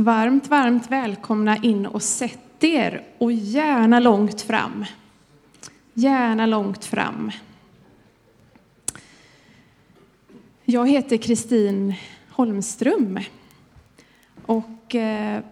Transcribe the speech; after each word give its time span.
Varmt, 0.00 0.48
varmt 0.48 0.90
välkomna 0.90 1.56
in 1.56 1.86
och 1.86 2.02
sätt 2.02 2.64
er 2.64 3.04
och 3.18 3.32
gärna 3.32 4.00
långt 4.00 4.40
fram. 4.40 4.84
Gärna 5.94 6.46
långt 6.46 6.84
fram. 6.84 7.30
Jag 10.64 10.88
heter 10.88 11.16
Kristin 11.16 11.94
Holmström 12.30 13.20
och 14.46 14.94
eh, 14.94 15.42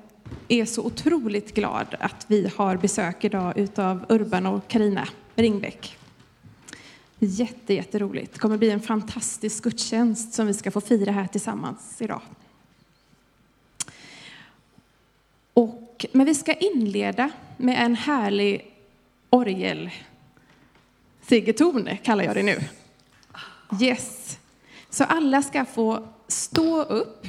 är 0.48 0.64
så 0.64 0.82
otroligt 0.82 1.54
glad 1.54 1.94
att 2.00 2.26
vi 2.28 2.50
har 2.56 2.76
besök 2.76 3.24
idag 3.24 3.58
utav 3.58 4.04
Urban 4.08 4.46
och 4.46 4.68
Karina 4.68 5.08
Ringbäck. 5.34 5.96
Jätte, 7.18 7.74
jätteroligt. 7.74 8.32
Det 8.32 8.38
kommer 8.38 8.58
bli 8.58 8.70
en 8.70 8.80
fantastisk 8.80 9.64
gudstjänst 9.64 10.34
som 10.34 10.46
vi 10.46 10.54
ska 10.54 10.70
få 10.70 10.80
fira 10.80 11.12
här 11.12 11.26
tillsammans 11.26 12.02
idag. 12.02 12.20
Och, 15.98 16.06
men 16.12 16.26
vi 16.26 16.34
ska 16.34 16.52
inleda 16.52 17.30
med 17.56 17.84
en 17.84 17.94
härlig 17.94 18.70
orgel 19.30 19.90
Sigeton 21.22 21.88
kallar 22.02 22.24
jag 22.24 22.36
det 22.36 22.42
nu. 22.42 22.58
Yes. 23.80 24.38
Så 24.90 25.04
alla 25.04 25.42
ska 25.42 25.64
få 25.64 26.08
stå 26.28 26.82
upp. 26.82 27.26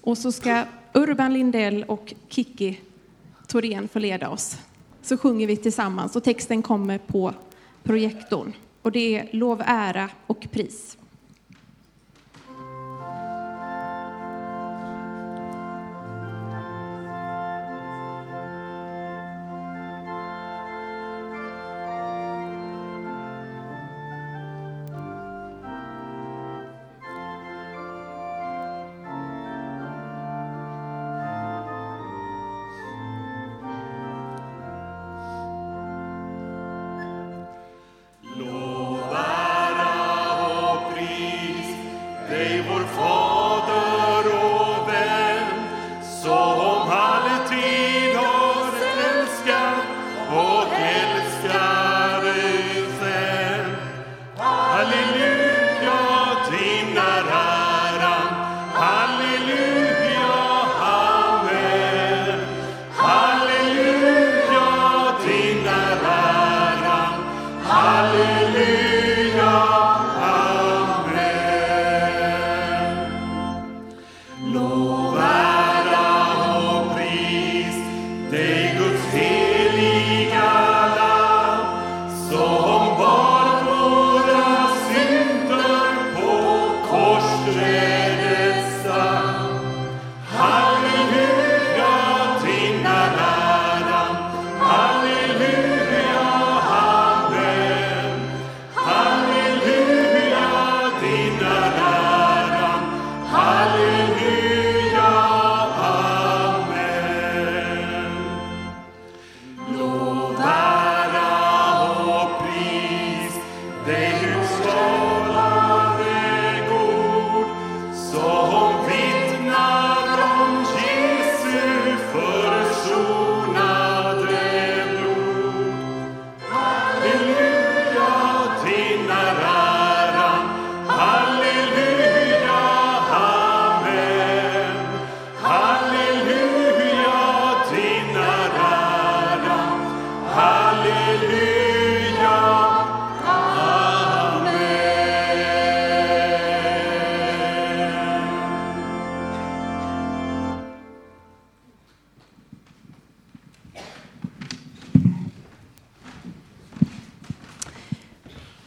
Och 0.00 0.18
så 0.18 0.32
ska 0.32 0.64
Urban 0.94 1.32
Lindell 1.32 1.84
och 1.84 2.14
Kiki 2.28 2.80
Thorén 3.46 3.88
få 3.88 3.98
leda 3.98 4.28
oss. 4.28 4.58
Så 5.02 5.16
sjunger 5.16 5.46
vi 5.46 5.56
tillsammans 5.56 6.16
och 6.16 6.24
texten 6.24 6.62
kommer 6.62 6.98
på 6.98 7.34
projektorn. 7.82 8.52
Och 8.82 8.92
det 8.92 9.18
är 9.18 9.28
lov, 9.32 9.62
ära 9.66 10.08
och 10.26 10.46
pris. 10.50 10.96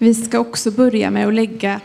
Vi 0.03 0.13
ska 0.13 0.39
också 0.39 0.71
börja 0.71 1.11
med 1.11 1.27
att 1.27 1.33
lägga 1.33 1.81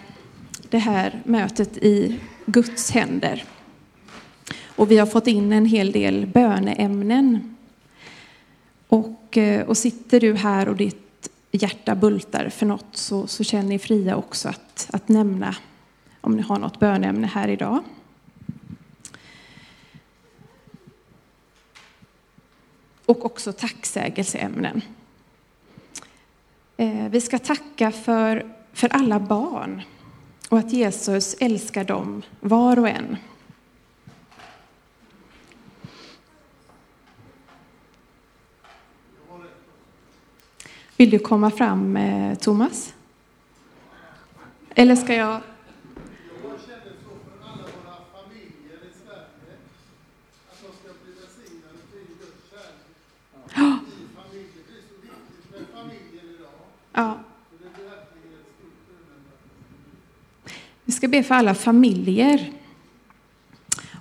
det 0.68 0.78
här 0.78 1.22
mötet 1.24 1.76
i 1.76 2.20
Guds 2.46 2.90
händer. 2.90 3.44
Och 4.66 4.90
vi 4.90 4.98
har 4.98 5.06
fått 5.06 5.26
in 5.26 5.52
en 5.52 5.66
hel 5.66 5.92
del 5.92 6.26
böneämnen. 6.26 7.56
Och, 8.88 9.38
eh, 9.38 9.66
och 9.66 9.76
sitter 9.76 10.20
du 10.20 10.34
här 10.34 10.68
och 10.68 10.76
ditt 10.76 11.30
hjärta 11.50 11.94
bultar 11.94 12.48
för 12.48 12.66
något 12.66 12.96
så, 12.96 13.26
så 13.26 13.44
känner 13.44 13.74
er 13.74 13.78
fria 13.78 14.16
också 14.16 14.48
att, 14.48 14.88
att 14.92 15.08
nämna 15.08 15.56
om 16.20 16.36
ni 16.36 16.42
har 16.42 16.58
något 16.58 16.80
böneämne 16.80 17.26
här 17.26 17.48
idag. 17.48 17.82
Och 23.06 23.24
också 23.24 23.52
tacksägelseämnen. 23.52 24.82
Eh, 26.80 27.08
vi 27.10 27.20
ska 27.20 27.38
tacka 27.38 27.90
för, 27.90 28.54
för 28.72 28.88
alla 28.88 29.20
barn 29.20 29.82
och 30.48 30.58
att 30.58 30.72
Jesus 30.72 31.36
älskar 31.40 31.84
dem 31.84 32.22
var 32.40 32.78
och 32.78 32.88
en. 32.88 33.16
Vill 40.96 41.10
du 41.10 41.18
komma 41.18 41.50
fram, 41.50 41.96
eh, 41.96 42.34
Thomas? 42.34 42.94
Eller 44.74 44.96
ska 44.96 45.14
jag 45.14 45.40
Ja. 56.98 57.18
Vi 60.84 60.92
ska 60.92 61.08
be 61.08 61.22
för 61.22 61.34
alla 61.34 61.54
familjer 61.54 62.52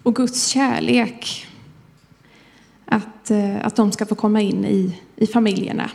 och 0.03 0.15
Guds 0.15 0.47
kärlek. 0.47 1.47
Att, 2.85 3.31
eh, 3.31 3.65
att 3.65 3.75
de 3.75 3.91
ska 3.91 4.05
få 4.05 4.15
komma 4.15 4.41
in 4.41 4.65
i, 4.65 5.01
i 5.15 5.27
familjerna. 5.27 5.91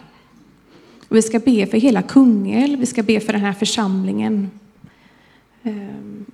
Och 1.08 1.16
vi 1.16 1.22
ska 1.22 1.38
be 1.38 1.66
för 1.66 1.78
hela 1.78 2.02
Kungälv, 2.02 2.78
vi 2.78 2.87
ska 2.87 3.02
be 3.02 3.20
för 3.20 3.32
den 3.32 3.43
här 3.43 3.52
församlingen 3.52 4.50
eh, 5.62 5.75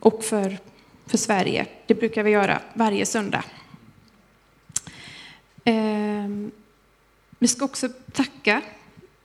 och 0.01 0.25
för, 0.25 0.59
för 1.07 1.19
Sverige. 1.19 1.67
Det 1.87 1.95
brukar 1.95 2.23
vi 2.23 2.31
göra 2.31 2.61
varje 2.75 3.07
söndag. 3.07 3.45
Eh, 5.65 6.29
vi 7.39 7.49
ska 7.49 7.65
också 7.65 7.89
tacka 8.13 8.63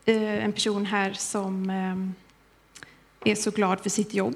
Eh, 0.05 0.43
en 0.45 0.53
person 0.53 0.85
här 0.85 1.13
som 1.13 1.69
eh, 1.69 3.31
är 3.31 3.35
så 3.35 3.51
glad 3.51 3.79
för 3.79 3.89
sitt 3.89 4.13
jobb. 4.13 4.35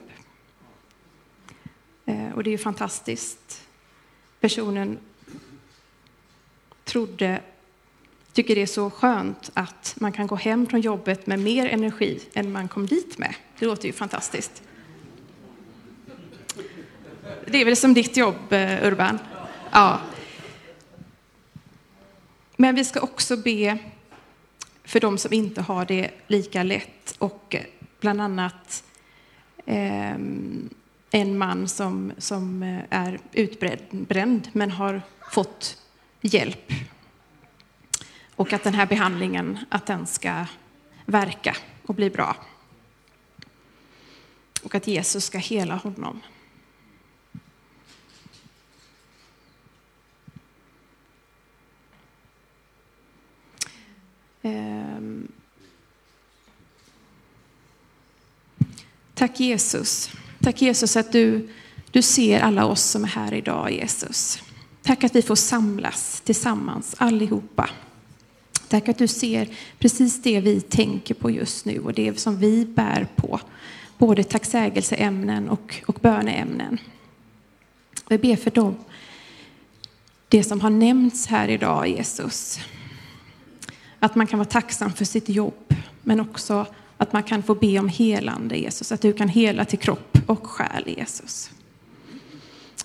Eh, 2.06 2.32
och 2.36 2.44
det 2.44 2.50
är 2.50 2.52
ju 2.52 2.58
fantastiskt. 2.58 3.68
Personen 4.40 4.98
trodde, 6.84 7.42
tycker 8.34 8.56
det 8.56 8.62
är 8.62 8.66
så 8.66 8.90
skönt 8.90 9.52
att 9.54 9.96
man 9.98 10.12
kan 10.12 10.28
gå 10.28 10.36
hem 10.36 10.68
från 10.68 10.82
jobbet 10.82 11.28
med 11.28 11.40
mer 11.40 11.66
energi 11.66 12.20
än 12.34 12.52
man 12.52 12.68
kom 12.68 12.86
dit 12.86 13.18
med. 13.18 13.36
Det 13.60 13.66
låter 13.66 13.88
ju 13.88 13.94
fantastiskt. 13.94 14.64
Det 17.46 17.62
är 17.62 17.66
väl 17.66 17.76
som 17.76 17.94
ditt 17.94 18.18
jobb, 18.18 18.52
Urban? 18.84 19.20
Ja. 19.72 20.02
Men 22.56 22.76
vi 22.76 22.86
ska 22.86 23.00
också 23.00 23.38
be 23.38 23.80
för 24.88 25.00
de 25.00 25.18
som 25.18 25.34
inte 25.34 25.62
har 25.62 25.86
det 25.86 26.12
lika 26.28 26.64
lätt 26.64 27.16
och 27.18 27.56
eh, 27.56 27.64
bland 28.00 28.22
annat 28.22 28.84
eh, 29.66 30.16
en 31.12 31.38
man 31.38 31.68
som, 31.68 32.14
som 32.18 32.64
eh, 32.64 32.80
är 32.90 33.20
utbränd 33.32 34.50
men 34.54 34.72
har 34.72 35.02
fått 35.32 35.82
hjälp. 36.22 36.72
Och 38.36 38.54
att 38.54 38.64
den 38.64 38.74
här 38.74 38.86
behandlingen 38.86 39.60
att 39.70 39.86
den 39.86 40.08
ska 40.08 40.46
verka 41.06 41.56
och 41.86 41.96
bli 41.96 42.10
bra. 42.10 42.36
Och 44.64 44.76
att 44.76 44.88
Jesus 44.88 45.26
ska 45.26 45.38
hela 45.38 45.76
honom. 45.76 46.22
Ehm. 54.48 55.28
Tack 59.14 59.40
Jesus. 59.40 60.12
Tack 60.42 60.62
Jesus 60.62 60.98
att 60.98 61.12
du, 61.12 61.50
du 61.92 62.02
ser 62.02 62.40
alla 62.40 62.66
oss 62.66 62.82
som 62.82 63.04
är 63.04 63.08
här 63.08 63.34
idag 63.34 63.72
Jesus. 63.72 64.40
Tack 64.82 65.04
att 65.04 65.16
vi 65.16 65.22
får 65.22 65.36
samlas 65.36 66.22
tillsammans 66.22 66.96
allihopa. 66.98 67.70
Tack 68.68 68.90
att 68.90 68.98
du 68.98 69.08
ser 69.08 69.50
precis 69.80 70.22
det 70.22 70.40
vi 70.40 70.62
tänker 70.62 71.14
på 71.14 71.32
just 71.32 71.66
nu 71.66 71.80
och 71.80 71.94
det 71.94 72.20
som 72.20 72.38
vi 72.38 72.66
bär 72.66 73.08
på. 73.16 73.40
Både 73.98 74.24
tacksägelseämnen 74.24 75.50
och, 75.50 75.84
och 75.86 76.00
böneämnen. 76.02 76.78
Vi 78.10 78.18
ber 78.18 78.36
för 78.36 78.52
dem, 78.52 78.76
det 80.28 80.44
som 80.44 80.62
har 80.62 80.70
nämnts 80.70 81.28
här 81.28 81.48
idag 81.48 81.88
Jesus. 81.88 82.60
Att 84.00 84.16
man 84.16 84.28
kan 84.28 84.40
vara 84.40 84.50
tacksam 84.50 84.94
för 84.94 85.06
sitt 85.06 85.30
jobb, 85.30 85.76
men 86.04 86.20
också 86.20 86.66
att 86.98 87.14
man 87.14 87.24
kan 87.24 87.44
få 87.44 87.56
be 87.56 87.80
om 87.80 87.90
helande, 87.90 88.58
Jesus. 88.58 88.92
Att 88.92 89.02
du 89.02 89.14
kan 89.14 89.30
hela 89.30 89.66
till 89.66 89.80
kropp 89.80 90.18
och 90.26 90.48
själ, 90.48 90.84
Jesus. 90.98 91.52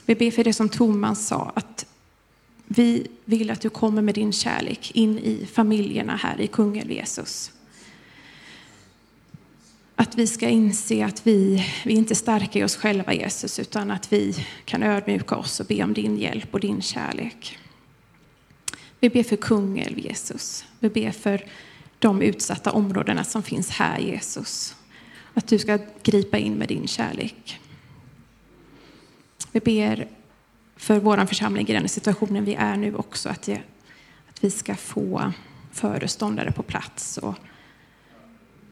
Vi 0.07 0.15
ber 0.15 0.31
för 0.31 0.45
det 0.45 0.53
som 0.53 0.69
Thomas 0.69 1.27
sa, 1.27 1.53
att 1.55 1.87
vi 2.67 3.07
vill 3.25 3.51
att 3.51 3.61
du 3.61 3.69
kommer 3.69 4.03
med 4.03 4.15
din 4.15 4.33
kärlek 4.33 4.91
in 4.95 5.19
i 5.19 5.49
familjerna 5.53 6.17
här 6.17 6.41
i 6.41 6.47
Kungälv, 6.47 6.93
Jesus. 6.93 7.53
Att 9.97 10.15
vi 10.19 10.27
ska 10.27 10.49
inse 10.49 11.05
att 11.05 11.27
vi, 11.27 11.67
vi 11.85 11.93
är 11.95 11.99
inte 11.99 12.15
starka 12.15 12.59
i 12.59 12.65
oss 12.65 12.77
själva, 12.77 13.15
Jesus, 13.15 13.59
utan 13.59 13.91
att 13.91 14.13
vi 14.13 14.35
kan 14.65 14.83
ödmjuka 14.83 15.37
oss 15.37 15.61
och 15.61 15.67
be 15.67 15.85
om 15.85 15.95
din 15.95 16.19
hjälp 16.19 16.55
och 16.55 16.61
din 16.61 16.83
kärlek. 16.83 17.59
Vi 19.01 19.11
ber 19.11 19.23
för 19.23 19.37
Kungälv, 19.37 19.99
Jesus. 19.99 20.65
Vi 20.83 20.89
ber 20.89 21.11
för 21.11 21.45
de 21.99 22.23
utsatta 22.23 22.73
områdena 22.73 23.25
som 23.25 23.43
finns 23.43 23.71
här, 23.71 23.99
Jesus. 23.99 24.77
Att 25.35 25.49
du 25.49 25.59
ska 25.59 25.79
gripa 26.03 26.39
in 26.39 26.55
med 26.55 26.69
din 26.69 26.87
kärlek. 26.87 27.61
Vi 29.53 29.61
ber 29.61 30.09
för 30.77 31.01
vår 31.01 31.27
församling 31.27 31.69
i 31.69 31.73
den 31.73 31.89
situationen 31.89 32.45
vi 32.45 32.55
är 32.55 32.77
nu 32.77 32.95
också, 32.95 33.29
att, 33.29 33.43
det, 33.43 33.63
att 34.29 34.45
vi 34.45 34.51
ska 34.51 34.75
få 34.75 35.33
föreståndare 35.73 36.53
på 36.53 36.63
plats 36.63 37.19
och 37.19 37.35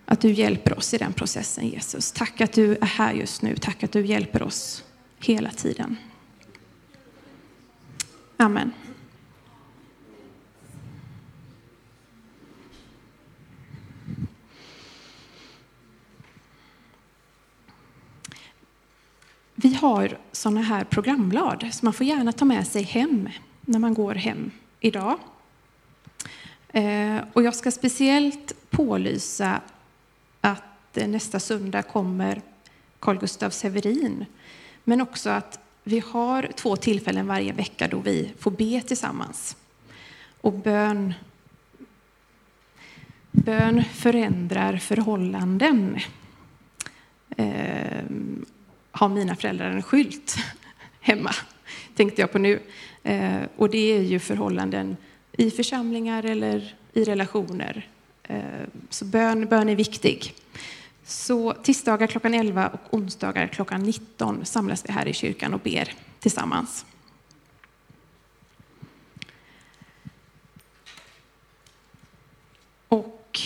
att 0.04 0.20
du 0.20 0.32
hjälper 0.32 0.78
oss 0.78 0.94
i 0.94 0.98
den 0.98 1.12
processen, 1.12 1.68
Jesus. 1.68 2.12
Tack 2.12 2.40
att 2.40 2.52
du 2.52 2.76
är 2.76 2.86
här 2.86 3.12
just 3.12 3.42
nu. 3.42 3.56
Tack 3.56 3.82
att 3.82 3.92
du 3.92 4.06
hjälper 4.06 4.42
oss 4.42 4.84
hela 5.18 5.50
tiden. 5.50 5.96
Amen. 8.36 8.72
Vi 19.62 19.74
har 19.74 20.18
sådana 20.32 20.60
här 20.60 20.84
programblad 20.84 21.68
som 21.72 21.86
man 21.86 21.92
får 21.92 22.06
gärna 22.06 22.32
ta 22.32 22.44
med 22.44 22.66
sig 22.66 22.82
hem 22.82 23.28
när 23.60 23.78
man 23.78 23.94
går 23.94 24.14
hem 24.14 24.50
idag. 24.80 25.18
Eh, 26.68 27.16
och 27.32 27.42
jag 27.42 27.54
ska 27.54 27.70
speciellt 27.70 28.70
pålysa 28.70 29.60
att 30.40 30.96
eh, 30.96 31.08
nästa 31.08 31.40
söndag 31.40 31.82
kommer 31.82 32.42
Carl 32.98 33.18
Gustaf 33.18 33.52
Severin. 33.52 34.26
Men 34.84 35.00
också 35.00 35.30
att 35.30 35.58
vi 35.84 36.02
har 36.06 36.50
två 36.56 36.76
tillfällen 36.76 37.26
varje 37.26 37.52
vecka 37.52 37.88
då 37.88 37.98
vi 37.98 38.32
får 38.38 38.50
be 38.50 38.80
tillsammans. 38.80 39.56
Och 40.40 40.52
bön, 40.52 41.14
bön 43.30 43.84
förändrar 43.84 44.76
förhållanden. 44.76 45.98
Ehm, 47.36 48.46
har 48.90 49.08
mina 49.08 49.36
föräldrar 49.36 49.70
en 49.70 49.82
skylt 49.82 50.36
hemma, 51.00 51.34
tänkte 51.96 52.20
jag 52.20 52.32
på 52.32 52.38
nu. 52.38 52.62
Eh, 53.02 53.42
och 53.56 53.70
det 53.70 53.96
är 53.96 54.02
ju 54.02 54.18
förhållanden 54.18 54.96
i 55.32 55.50
församlingar 55.50 56.24
eller 56.24 56.74
i 56.92 57.04
relationer. 57.04 57.88
Eh, 58.22 58.40
så 58.90 59.04
bön, 59.04 59.46
bön 59.46 59.68
är 59.68 59.76
viktig. 59.76 60.34
Så 61.04 61.52
tisdagar 61.52 62.06
klockan 62.06 62.34
11 62.34 62.68
och 62.68 62.94
onsdagar 62.94 63.46
klockan 63.46 63.82
19 63.82 64.44
samlas 64.44 64.84
vi 64.88 64.92
här 64.92 65.08
i 65.08 65.12
kyrkan 65.12 65.54
och 65.54 65.60
ber 65.60 65.92
tillsammans. 66.20 66.86
Och 72.88 73.40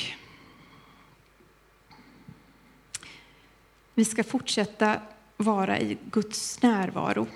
vi 3.95 4.05
ska 4.05 4.25
fortsätta 4.25 5.01
vara 5.37 5.81
i 5.81 5.99
Guds 6.11 6.63
närvaro. 6.63 7.27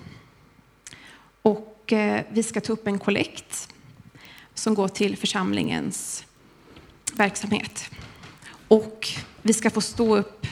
Och 1.42 1.92
eh, 1.92 2.24
vi 2.30 2.42
ska 2.42 2.60
ta 2.60 2.72
upp 2.72 2.86
en 2.86 2.98
kollekt 2.98 3.74
som 4.54 4.74
går 4.74 4.88
till 4.88 5.16
församlingens 5.16 6.26
verksamhet. 7.14 7.90
Och 8.68 9.08
vi 9.42 9.52
ska 9.52 9.70
få 9.70 9.80
stå 9.80 10.16
upp 10.16 10.46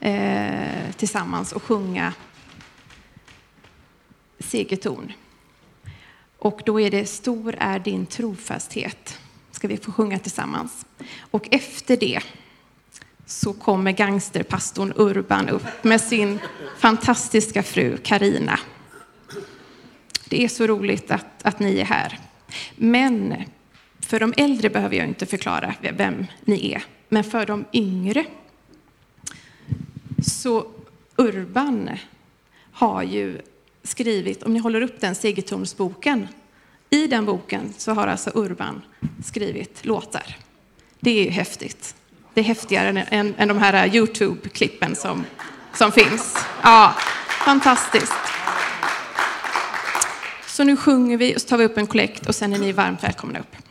eh, 0.00 0.92
tillsammans 0.96 1.52
och 1.52 1.62
sjunga 1.62 2.12
segerton. 4.38 5.12
Och 6.38 6.62
då 6.64 6.80
är 6.80 6.90
det 6.90 7.06
Stor 7.06 7.54
är 7.58 7.78
din 7.78 8.06
trofasthet, 8.06 9.18
ska 9.50 9.68
vi 9.68 9.76
få 9.76 9.92
sjunga 9.92 10.18
tillsammans. 10.18 10.86
Och 11.20 11.48
efter 11.50 11.96
det 11.96 12.20
så 13.26 13.52
kommer 13.52 13.92
gangsterpastorn 13.92 14.92
Urban 14.96 15.48
upp 15.48 15.84
med 15.84 16.00
sin 16.00 16.38
fantastiska 16.78 17.62
fru 17.62 17.96
Karina. 17.96 18.58
Det 20.28 20.44
är 20.44 20.48
så 20.48 20.66
roligt 20.66 21.10
att, 21.10 21.26
att 21.42 21.58
ni 21.58 21.78
är 21.78 21.84
här. 21.84 22.18
Men 22.76 23.34
för 24.00 24.20
de 24.20 24.34
äldre 24.36 24.70
behöver 24.70 24.96
jag 24.96 25.08
inte 25.08 25.26
förklara 25.26 25.74
vem 25.96 26.26
ni 26.44 26.72
är. 26.72 26.84
Men 27.08 27.24
för 27.24 27.46
de 27.46 27.64
yngre 27.72 28.24
så 30.26 30.66
Urban 31.16 31.90
har 32.72 33.02
ju 33.02 33.40
skrivit, 33.82 34.42
om 34.42 34.54
ni 34.54 34.58
håller 34.58 34.80
upp 34.80 35.00
den 35.00 35.14
Segertornsboken, 35.14 36.28
i 36.90 37.06
den 37.06 37.24
boken 37.24 37.72
så 37.78 37.92
har 37.92 38.06
alltså 38.06 38.30
Urban 38.34 38.82
skrivit 39.24 39.84
låtar. 39.84 40.36
Det 41.00 41.10
är 41.10 41.24
ju 41.24 41.30
häftigt. 41.30 41.96
Det 42.34 42.40
är 42.40 42.44
häftigare 42.44 42.88
än, 42.88 42.96
än, 42.96 43.34
än 43.38 43.48
de 43.48 43.58
här 43.58 43.74
eh, 43.74 43.94
Youtube-klippen 43.94 44.94
som, 44.94 45.24
som 45.74 45.92
finns. 45.92 46.38
Ja, 46.62 46.94
fantastiskt. 47.28 48.12
Så 50.46 50.64
nu 50.64 50.76
sjunger 50.76 51.16
vi 51.16 51.36
och 51.36 51.40
så 51.40 51.48
tar 51.48 51.58
vi 51.58 51.64
upp 51.64 51.78
en 51.78 51.86
kollekt 51.86 52.26
och 52.26 52.34
sen 52.34 52.52
är 52.52 52.58
ni 52.58 52.72
varmt 52.72 53.04
välkomna 53.04 53.38
upp. 53.38 53.63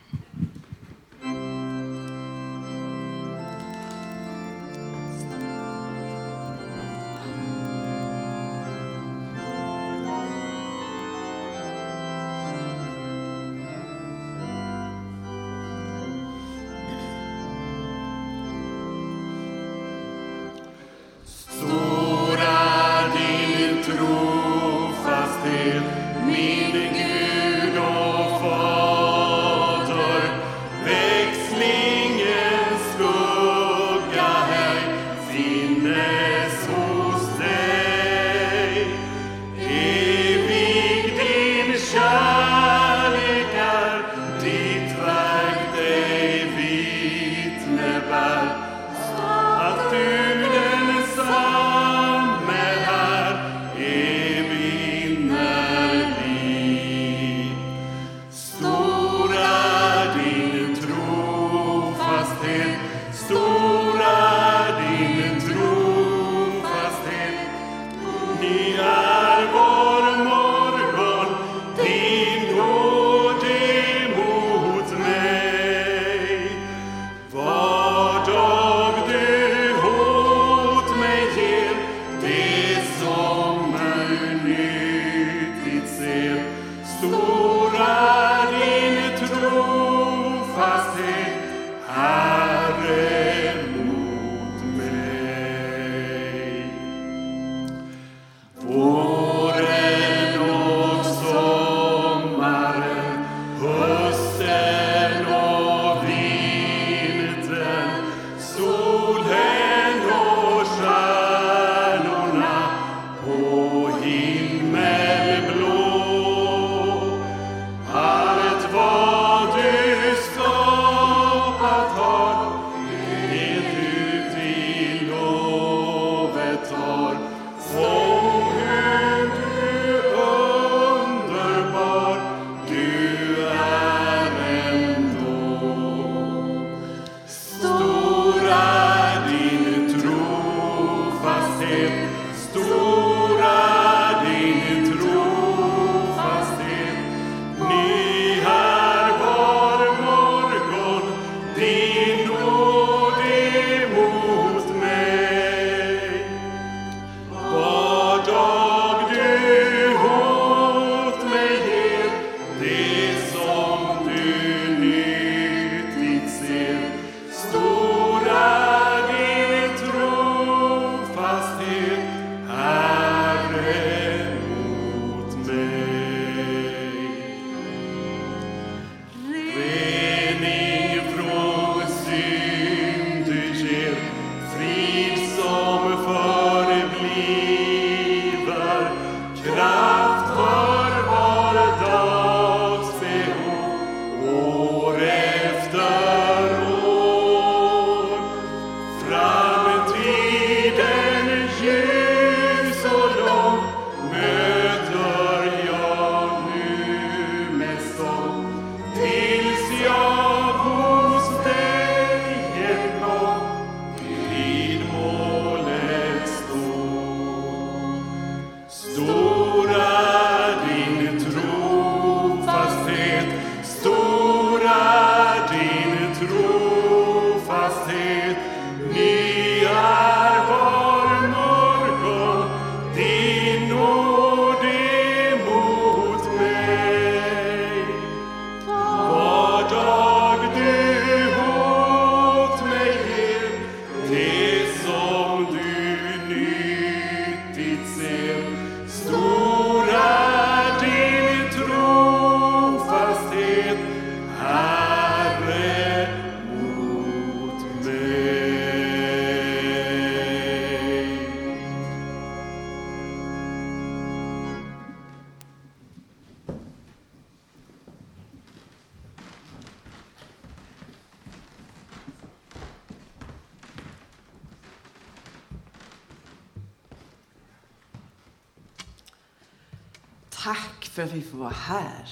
För 280.94 281.04
att 281.04 281.14
vi 281.14 281.22
får 281.22 281.38
vara 281.38 281.50
här. 281.50 282.08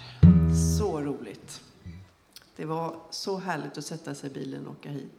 Så 0.80 1.02
roligt. 1.02 1.62
Det 2.56 2.66
var 2.66 2.96
så 3.10 3.38
härligt 3.38 3.78
att 3.78 3.86
sätta 3.86 4.16
sig 4.16 4.30
i 4.30 4.34
bilen 4.34 4.68
och 4.68 4.72
åka 4.72 4.90
hit. 4.90 5.12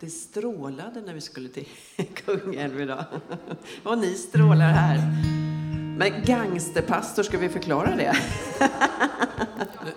Det 0.00 0.10
strålade 0.10 1.00
när 1.00 1.14
vi 1.14 1.20
skulle 1.20 1.48
till 1.48 1.66
Kungälv 2.14 2.80
idag. 2.80 3.04
Och 3.82 3.98
ni 3.98 4.14
strålar 4.14 4.72
här. 4.72 4.98
Men 5.98 6.24
gangsterpastor, 6.24 7.22
ska 7.22 7.38
vi 7.38 7.48
förklara 7.48 7.96
det? 7.96 8.16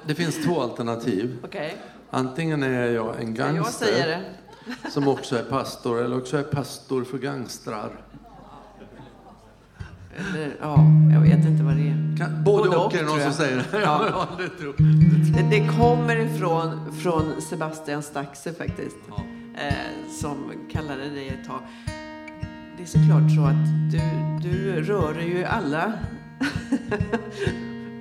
Det 0.06 0.16
finns 0.16 0.46
två 0.46 0.62
alternativ. 0.62 1.38
Okej. 1.44 1.78
Antingen 2.10 2.64
är 2.64 2.92
jag 2.92 3.22
en 3.22 3.36
jag 3.36 3.56
gangster 3.56 4.08
det. 4.08 4.90
som 4.90 5.08
också 5.08 5.38
är 5.38 5.44
pastor, 5.44 6.04
eller 6.04 6.18
också 6.18 6.38
är 6.38 6.42
jag 6.42 6.52
pastor 6.52 7.04
för 7.04 7.18
gangstrar. 7.18 8.06
Eller, 10.18 10.58
ja, 10.62 10.78
både, 12.58 12.78
och, 12.78 12.86
och, 12.86 12.94
är 12.94 12.98
det 12.98 13.06
någon 13.06 13.22
som 13.22 13.34
säger. 13.34 13.66
Ja. 13.74 13.78
Ja, 14.10 14.28
det 14.38 14.50
tror 14.50 14.76
Det, 15.36 15.50
det 15.50 15.68
kommer 15.80 16.16
ifrån 16.16 16.94
från 17.02 17.42
Sebastian 17.42 18.04
Staxe 18.04 18.54
faktiskt. 18.54 18.98
Eh, 19.58 19.74
som 20.22 20.52
kallade 20.72 21.10
dig 21.10 21.28
ett 21.28 21.48
tag. 21.48 21.60
Det 22.78 22.84
är 22.84 22.88
såklart 22.88 23.32
så 23.36 23.42
att 23.46 23.92
du, 23.92 24.50
du 24.50 24.82
rör 24.84 25.22
ju 25.22 25.44
alla 25.46 25.94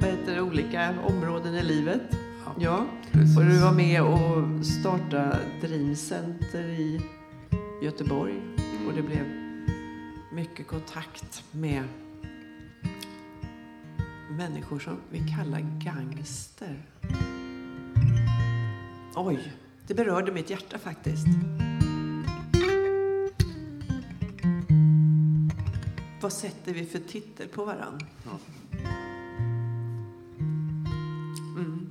vad 0.00 0.11
heter 0.11 0.34
det, 0.34 0.40
olika 0.40 0.94
områden 1.06 1.54
i 1.54 1.62
livet. 1.62 2.00
Ja, 2.44 2.52
Ja, 2.58 2.87
precis. 3.12 3.37
och 3.38 3.44
du 3.44 3.58
var 3.58 3.73
med 3.73 4.02
och 4.02 4.66
startade 4.66 5.38
Dream 5.61 5.96
Center 5.96 6.61
i 6.61 7.00
Göteborg. 7.82 8.34
Och 8.88 8.92
det 8.96 9.02
blev 9.02 9.25
mycket 10.32 10.66
kontakt 10.66 11.44
med 11.50 11.82
människor 14.37 14.79
som 14.79 14.97
vi 15.11 15.19
kallar 15.19 15.61
gangster. 15.85 16.83
Oj, 19.14 19.53
det 19.87 19.95
berörde 19.95 20.33
mitt 20.33 20.50
hjärta 20.50 20.79
faktiskt. 20.79 21.26
Vad 26.21 26.33
sätter 26.33 26.75
vi 26.75 26.87
för 26.87 26.99
titel 26.99 27.49
på 27.49 27.64
varann? 27.64 28.00
Mm. 31.57 31.87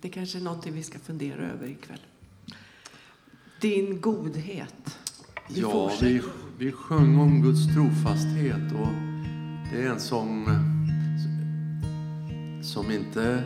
Det 0.00 0.08
kanske 0.08 0.38
är 0.38 0.42
någonting 0.42 0.72
vi 0.72 0.82
ska 0.82 0.98
fundera 0.98 1.42
över 1.42 1.66
ikväll. 1.66 2.00
Din 3.60 4.00
godhet. 4.00 4.98
Du 5.48 5.60
Ja, 5.60 5.92
vi, 6.00 6.22
vi 6.58 6.72
sjöng 6.72 7.18
om 7.18 7.42
Guds 7.42 7.74
trofasthet 7.74 8.72
och 8.72 9.09
det 9.70 9.82
är 9.82 9.90
en 9.90 10.00
sång 10.00 10.48
som 12.62 12.90
inte 12.90 13.42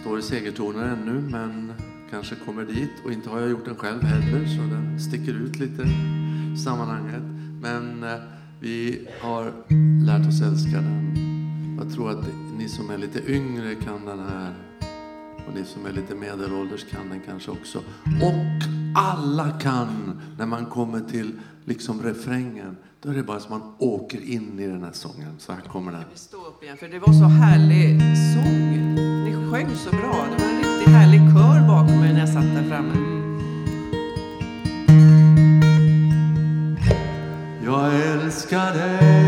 står 0.00 0.18
i 0.18 0.22
segertoner 0.22 0.88
ännu, 0.88 1.20
men 1.30 1.72
kanske 2.10 2.34
kommer 2.34 2.64
dit. 2.64 2.90
Och 3.04 3.12
inte 3.12 3.30
har 3.30 3.40
jag 3.40 3.50
gjort 3.50 3.64
den 3.64 3.76
själv 3.76 4.02
heller, 4.02 4.46
så 4.46 4.62
den 4.62 5.00
sticker 5.00 5.32
ut 5.32 5.58
lite 5.58 5.82
i 5.82 6.56
sammanhanget. 6.64 7.22
Men 7.60 8.02
eh, 8.02 8.18
vi 8.60 9.08
har 9.20 9.52
lärt 10.06 10.28
oss 10.28 10.42
älska 10.42 10.76
den. 10.76 11.16
Jag 11.78 11.94
tror 11.94 12.10
att 12.10 12.26
ni 12.58 12.68
som 12.68 12.90
är 12.90 12.98
lite 12.98 13.32
yngre 13.32 13.74
kan 13.74 14.04
den 14.04 14.18
här 14.18 14.54
och 15.46 15.54
ni 15.54 15.64
som 15.64 15.86
är 15.86 15.92
lite 15.92 16.14
medelålders 16.14 16.84
kan 16.90 17.08
den 17.08 17.20
kanske 17.26 17.50
också. 17.50 17.78
Och 18.22 18.62
alla 18.94 19.50
kan, 19.50 20.20
när 20.38 20.46
man 20.46 20.66
kommer 20.66 21.00
till 21.00 21.40
liksom 21.64 22.02
refrängen, 22.02 22.76
då 23.02 23.10
är 23.10 23.14
det 23.14 23.22
bara 23.22 23.40
som 23.40 23.58
man 23.58 23.74
åker 23.78 24.30
in 24.30 24.58
i 24.58 24.66
den 24.66 24.84
här 24.84 24.92
sången. 24.92 25.34
Så 25.38 25.52
här 25.52 25.60
kommer 25.60 25.92
den. 25.92 26.04
Vi 26.12 26.36
upp 26.36 26.62
igen, 26.62 26.76
för 26.76 26.88
det 26.88 26.98
var 26.98 27.12
så 27.12 27.24
härlig 27.24 28.00
sång. 28.34 28.70
Ni 29.24 29.50
sjöng 29.50 29.76
så 29.76 29.90
bra. 29.90 30.26
Det 30.30 30.44
var 30.44 30.50
en 30.50 30.58
riktigt 30.58 30.94
härlig 30.94 31.20
kör 31.20 31.68
bakom 31.68 32.00
mig 32.00 32.12
när 32.12 32.20
jag 32.20 32.28
satt 32.28 32.54
där 32.54 32.68
framme. 32.68 32.94
Jag 37.64 38.00
älskar 38.12 38.74
dig 38.74 39.19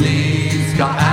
please 0.00 0.72
God. 0.78 1.09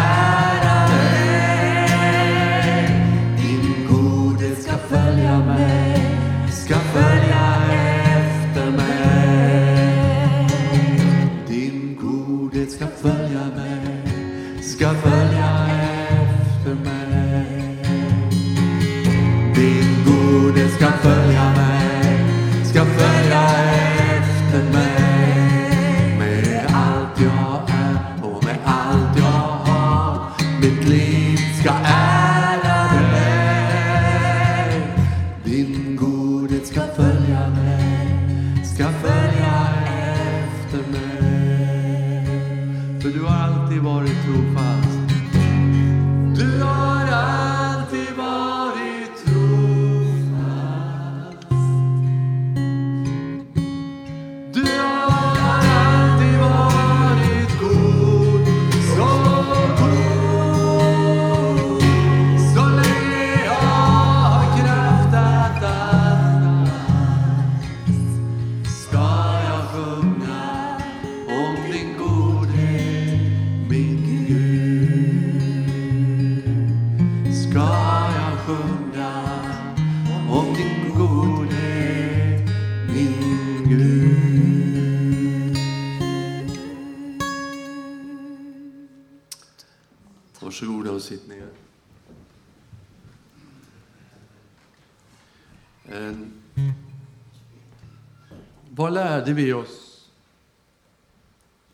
lärde 99.27 99.41
vi 99.41 99.53
oss 99.53 100.07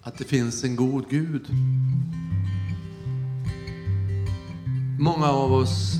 att 0.01 0.17
det 0.17 0.23
finns 0.23 0.63
en 0.63 0.75
god 0.75 1.09
Gud. 1.09 1.47
Många 4.99 5.25
av 5.27 5.53
oss 5.53 5.93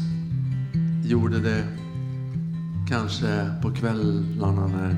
gjorde 1.06 1.40
det 1.40 1.78
kanske 2.90 3.60
på 3.62 3.72
kvällarna 3.72 4.68
när 4.68 4.96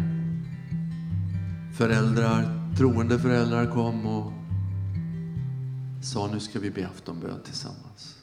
föräldrar, 1.77 2.75
troende 2.77 3.19
föräldrar 3.19 3.73
kom 3.73 4.05
och 4.05 4.33
sa 6.03 6.27
nu 6.27 6.39
ska 6.39 6.59
vi 6.59 6.71
be 6.71 6.87
aftonbön 6.87 7.43
tillsammans. 7.43 8.15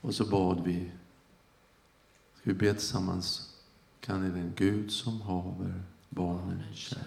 Och 0.00 0.14
så 0.14 0.24
bad 0.24 0.62
vi. 0.64 0.90
Ska 2.40 2.50
vi 2.50 2.54
be 2.54 2.74
tillsammans? 2.74 3.54
Kan 4.00 4.22
ni 4.22 4.30
den 4.30 4.52
Gud 4.56 4.90
som 4.90 5.20
haver 5.20 5.82
barnen 6.16 6.62
kär. 6.74 6.98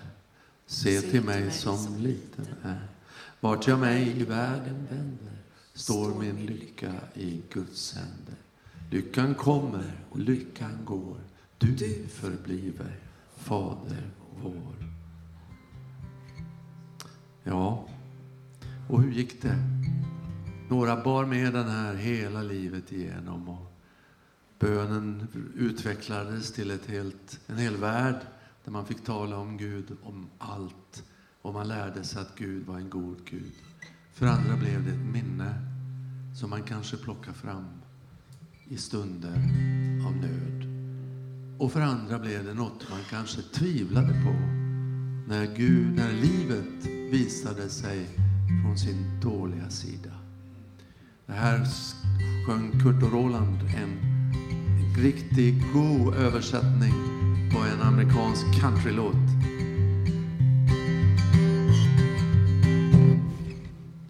Se 0.66 1.02
till 1.02 1.24
mig 1.24 1.52
som 1.52 1.98
liten 1.98 2.46
är, 2.64 2.88
vart 3.40 3.68
jag 3.68 3.80
mig 3.80 4.20
i 4.22 4.24
världen 4.24 4.88
vänder, 4.90 5.38
står 5.74 6.16
min 6.16 6.46
lycka 6.46 6.94
i 7.14 7.42
Guds 7.54 7.96
händer. 7.96 8.36
Lyckan 8.92 9.36
kommer, 9.36 9.92
lyckan 10.16 10.86
går, 10.86 11.18
du 11.58 12.08
förbliver 12.08 12.96
Fader 13.38 14.10
vår. 14.42 14.76
Ja, 17.44 17.88
och 18.90 19.02
hur 19.02 19.12
gick 19.12 19.42
det? 19.42 19.58
Några 20.70 21.04
bar 21.04 21.26
med 21.26 21.54
den 21.54 21.68
här 21.70 21.94
hela 21.94 22.42
livet 22.42 22.92
igenom 22.92 23.50
och 23.50 23.74
bönen 24.60 25.28
utvecklades 25.56 26.52
till 26.52 26.72
ett 26.72 26.86
helt, 26.86 27.40
en 27.48 27.58
hel 27.58 27.78
värld 27.78 28.20
där 28.70 28.74
man 28.74 28.86
fick 28.86 29.04
tala 29.04 29.38
om 29.38 29.58
Gud, 29.58 29.98
om 30.04 30.30
allt. 30.38 31.04
Och 31.42 31.54
man 31.54 31.68
lärde 31.68 32.04
sig 32.04 32.22
att 32.22 32.36
Gud 32.38 32.66
var 32.66 32.78
en 32.78 32.90
god 32.90 33.18
Gud. 33.26 33.54
För 34.14 34.26
andra 34.26 34.58
blev 34.58 34.86
det 34.86 34.92
ett 34.92 35.14
minne 35.14 35.54
som 36.36 36.50
man 36.50 36.64
kanske 36.64 36.98
plockar 36.98 37.34
fram 37.34 37.68
i 38.68 38.78
stunder 38.78 39.36
av 40.08 40.16
nöd. 40.16 40.66
Och 41.60 41.72
för 41.72 41.82
andra 41.82 42.20
blev 42.20 42.46
det 42.46 42.54
något 42.54 42.90
man 42.90 43.00
kanske 43.10 43.42
tvivlade 43.42 44.14
på 44.14 44.32
när 45.28 45.56
Gud, 45.56 45.96
när 45.96 46.14
livet 46.14 46.86
visade 47.12 47.70
sig 47.70 48.08
från 48.64 48.78
sin 48.78 49.20
dåliga 49.22 49.70
sida. 49.70 50.12
Det 51.26 51.34
här 51.34 51.68
sjöng 52.48 52.72
Kurt 52.72 53.04
och 53.04 53.12
Roland 53.12 53.62
en 53.62 54.00
riktigt 55.04 55.74
god 55.74 56.16
översättning 56.16 57.19
på 57.52 57.58
en 57.58 57.82
amerikansk 57.82 58.62
countrylåt. 58.62 59.16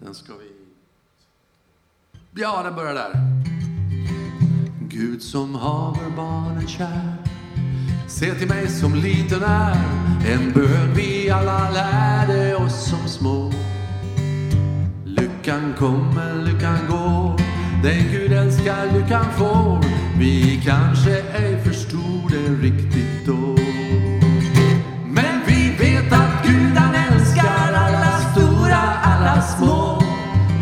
Den 0.00 0.14
ska 0.14 0.32
vi... 0.32 0.50
Ja, 2.42 2.62
den 2.62 2.74
börjar 2.74 2.94
där. 2.94 3.40
Gud 4.88 5.22
som 5.22 5.54
haver 5.54 6.10
barnen 6.16 6.68
kär 6.68 7.14
Se 8.08 8.34
till 8.34 8.48
mig 8.48 8.68
som 8.68 8.94
liten 8.94 9.42
är 9.42 9.76
En 10.26 10.52
bön 10.52 10.94
vi 10.96 11.30
alla 11.30 11.70
lärde 11.70 12.56
oss 12.56 12.88
som 12.90 13.08
små 13.08 13.52
Lyckan 15.04 15.74
kommer, 15.78 16.34
lyckan 16.44 16.78
går 16.88 17.40
Den 17.82 18.12
Gud 18.12 18.32
älskar, 18.32 18.86
lyckan 18.92 19.24
får 19.38 19.84
Vi 20.18 20.62
kanske 20.64 21.22
ej 21.22 21.64
förstår 21.64 21.79
det 22.50 22.66
riktigt 22.66 23.26
då. 23.26 23.56
Men 25.06 25.40
vi 25.46 25.76
vet 25.78 26.12
att 26.12 26.46
Gud 26.46 26.76
han 26.76 26.94
älskar 26.94 27.72
alla 27.72 28.12
stora, 28.32 28.80
alla 29.02 29.42
små. 29.42 30.02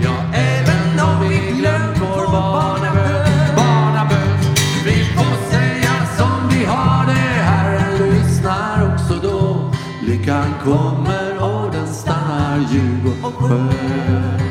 Ja, 0.03 0.17
även 0.35 1.01
om 1.01 1.29
vi 1.29 1.61
glömt 1.61 1.99
vår 2.01 2.33
barnabön, 2.33 3.57
barnabön. 3.57 4.39
Vi 4.85 5.05
får 5.05 5.51
säga 5.51 6.07
som 6.19 6.49
vi 6.49 6.65
har 6.65 7.07
det. 7.07 7.43
Herren 7.51 8.11
lyssnar 8.11 8.95
också 8.95 9.15
då. 9.23 9.71
Lyckan 10.07 10.55
kommer 10.65 11.43
och 11.43 11.73
den 11.73 11.87
stannar 11.87 12.59
ljug 12.59 13.13
och 13.23 13.35
skön 13.35 14.49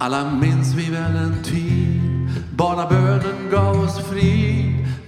alla 0.00 0.30
minns 0.30 0.74
vi 0.74 0.90
väl 0.90 1.16
en 1.16 1.42
tid. 1.42 2.28
Barnabön. 2.56 3.07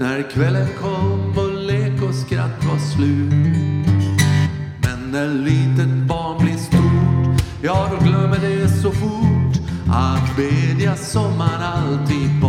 När 0.00 0.30
kvällen 0.30 0.68
kom 0.80 1.38
och 1.38 1.54
lek 1.54 2.02
och 2.08 2.14
skratt 2.14 2.64
var 2.64 2.78
slut. 2.78 3.32
Men 4.82 5.10
när 5.12 5.28
litet 5.28 6.06
barn 6.08 6.44
blir 6.44 6.56
stort. 6.56 7.44
Ja, 7.62 7.88
då 7.90 8.04
glömmer 8.06 8.38
det 8.38 8.68
så 8.68 8.90
fort. 8.90 9.54
Att 9.88 10.36
bedja 10.36 10.96
som 10.96 11.38
man 11.38 11.62
alltid 11.62 12.39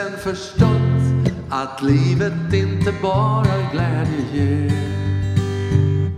sen 0.00 0.18
förstått 0.18 1.32
att 1.50 1.82
livet 1.82 2.52
inte 2.52 2.94
bara 3.02 3.70
glädje 3.72 4.24
ger. 4.32 4.72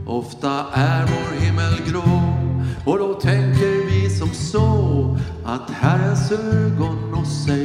Ofta 0.06 0.64
är 0.72 1.06
vår 1.06 1.40
himmel 1.40 1.74
grå 1.90 2.22
och 2.84 2.98
då 2.98 3.14
tänker 3.14 3.86
vi 3.90 4.10
som 4.10 4.28
så 4.28 5.18
att 5.44 5.70
Herrens 5.70 6.32
ögon 6.32 7.14
oss 7.14 7.48
ej 7.48 7.61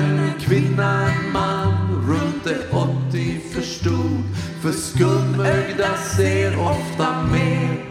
en 0.00 0.40
kvinna, 0.40 1.10
en 1.10 1.32
man 1.32 2.04
runt 2.08 2.44
de 2.44 2.76
80 2.76 3.40
förstod. 3.54 4.22
För 4.62 4.72
skumögda 4.72 5.96
ser 6.16 6.60
ofta 6.60 7.22
mer. 7.32 7.84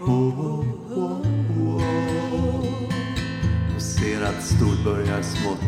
Oh, 0.00 0.40
oh, 0.40 0.64
oh, 0.98 1.26
oh. 1.62 2.64
Och 3.76 3.82
ser 3.82 4.22
att 4.22 4.44
stort 4.44 4.84
börjar 4.84 5.22
smått. 5.22 5.60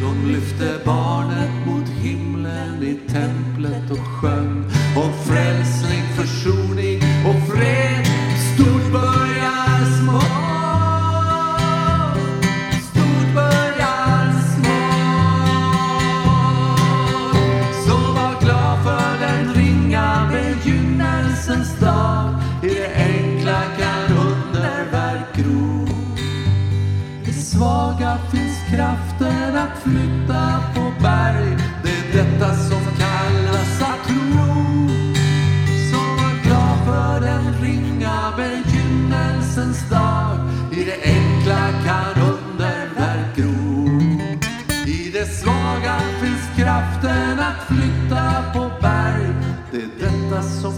De 0.00 0.32
lyfte 0.32 0.78
barnet 0.84 1.66
mot 1.66 1.88
himlen 1.88 2.82
i 2.82 2.94
templet 3.12 3.90
och 3.90 4.06
sjöng 4.20 4.64
om 4.96 5.12
frälsning, 5.26 6.02
försoning 6.16 6.57
flytta 47.68 48.44
på 48.54 48.70
berg. 48.80 49.34
Det 49.70 49.76
är 49.76 49.90
detta 50.00 50.42
som 50.42 50.77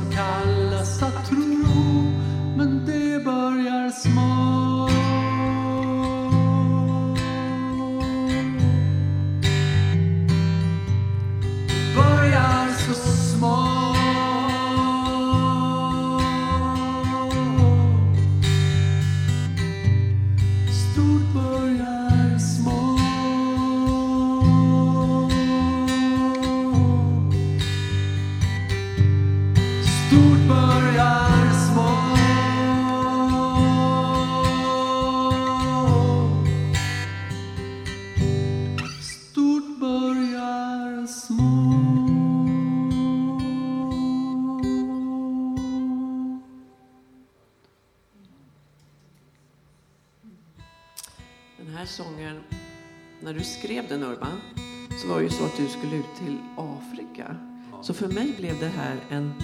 skulle 55.90 56.02
ut 56.02 56.16
till 56.18 56.38
Afrika. 56.56 57.36
Så 57.82 57.94
för 57.94 58.08
mig 58.08 58.32
blev 58.36 58.60
det 58.60 58.68
här 58.68 59.00
en, 59.08 59.34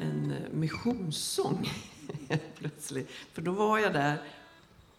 en 0.00 0.34
missionssång 0.52 1.70
helt 2.28 2.54
plötsligt. 2.58 3.10
För 3.32 3.42
då 3.42 3.52
var 3.52 3.78
jag 3.78 3.92
där 3.92 4.22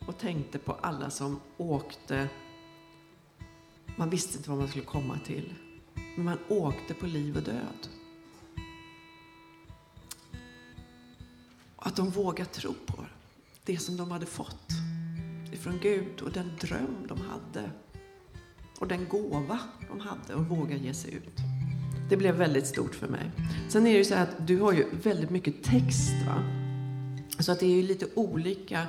och 0.08 0.18
tänkte 0.18 0.60
på 0.60 0.74
alla 0.74 1.10
som 1.10 1.40
åkte. 1.58 2.30
Man 3.96 4.10
visste 4.10 4.38
inte 4.38 4.50
vad 4.50 4.60
man 4.60 4.68
skulle 4.68 4.86
komma 4.86 5.20
till. 5.26 5.54
Men 6.16 6.26
man 6.26 6.38
åkte 6.48 6.94
på 6.94 7.06
liv 7.06 7.38
och 7.38 7.44
död. 7.44 7.88
Att 11.76 11.96
de 11.96 12.10
vågade 12.10 12.50
tro 12.50 12.74
på 12.86 13.06
det 13.66 13.78
som 13.78 13.98
de 13.98 14.12
hade 14.12 14.26
fått 14.26 14.68
ifrån 15.54 15.80
Gud 15.82 16.22
och 16.22 16.32
den 16.32 16.52
dröm 16.60 17.08
de 17.08 17.22
hade 17.22 17.72
och 18.82 18.88
den 18.88 19.08
gåva 19.10 19.60
de 19.90 20.00
hade 20.00 20.34
och 20.34 20.46
våga 20.48 20.76
ge 20.76 20.94
sig 20.94 21.14
ut. 21.14 21.38
Det 22.10 22.18
blev 22.18 22.36
väldigt 22.36 22.68
stort 22.68 22.96
för 22.96 23.08
mig. 23.08 23.32
Sen 23.70 23.88
är 23.88 23.92
det 23.92 23.98
ju 23.98 24.04
så 24.06 24.16
här 24.16 24.24
att 24.24 24.48
du 24.48 24.60
har 24.60 24.74
ju 24.74 24.86
väldigt 25.04 25.30
mycket 25.30 25.64
text 25.64 26.14
va? 26.28 26.44
Så 27.40 27.52
att 27.52 27.60
det 27.60 27.66
är 27.66 27.76
ju 27.76 27.84
lite 27.84 28.06
olika 28.16 28.88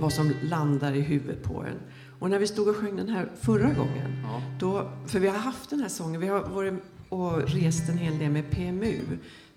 vad 0.00 0.12
som 0.12 0.32
landar 0.42 0.92
i 0.92 1.00
huvudet 1.00 1.42
på 1.42 1.62
en. 1.62 1.76
Och 2.18 2.30
när 2.30 2.38
vi 2.38 2.46
stod 2.46 2.68
och 2.68 2.76
sjöng 2.76 2.96
den 2.96 3.08
här 3.08 3.28
förra 3.40 3.72
gången, 3.72 4.22
Ja. 4.22 4.42
då, 4.60 4.90
för 5.06 5.20
vi 5.20 5.28
har 5.28 5.38
haft 5.38 5.70
den 5.70 5.80
här 5.80 5.88
sången, 5.88 6.20
vi 6.20 6.26
har 6.28 6.40
varit 6.40 6.74
och 7.08 7.42
rest 7.48 7.88
en 7.88 7.98
hel 7.98 8.18
del 8.18 8.30
med 8.30 8.50
PMU. 8.50 8.94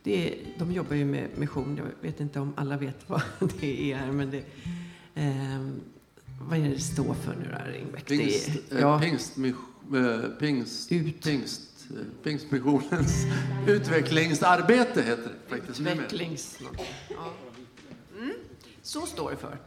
Det 0.04 0.28
är, 0.30 0.36
de 0.60 0.72
jobbar 0.72 0.96
ju 0.96 1.06
med 1.06 1.28
mission, 1.36 1.78
jag 1.78 2.10
vet 2.10 2.20
inte 2.20 2.40
om 2.40 2.54
alla 2.58 2.78
vet 2.78 2.98
vad 3.10 3.22
det 3.62 3.92
är, 3.92 4.12
men 4.12 4.32
det, 4.32 4.44
ehm, 5.16 5.80
vad 6.42 6.60
är 6.60 6.70
det 6.70 6.80
står 6.80 7.14
för 7.14 7.36
nu 7.36 7.48
då, 7.66 7.72
Ringbäck? 7.72 8.06
Pingst, 8.06 8.48
eh, 8.72 8.80
ja, 8.80 9.00
pingst, 9.00 9.38
eh, 9.38 10.30
pingst, 10.40 10.92
Ut. 10.92 11.24
pingst, 11.24 11.62
eh, 11.90 11.96
Pingstmissionens 12.24 13.26
utvecklingsarbete 13.68 15.02
heter 15.02 15.32
det 15.50 15.56
faktiskt. 15.56 15.80
utvecklings... 15.80 16.60
Ja. 17.10 17.34
Mm, 18.20 18.34
så 18.82 19.02
står 19.06 19.32
det 19.32 19.38
för. 19.38 19.58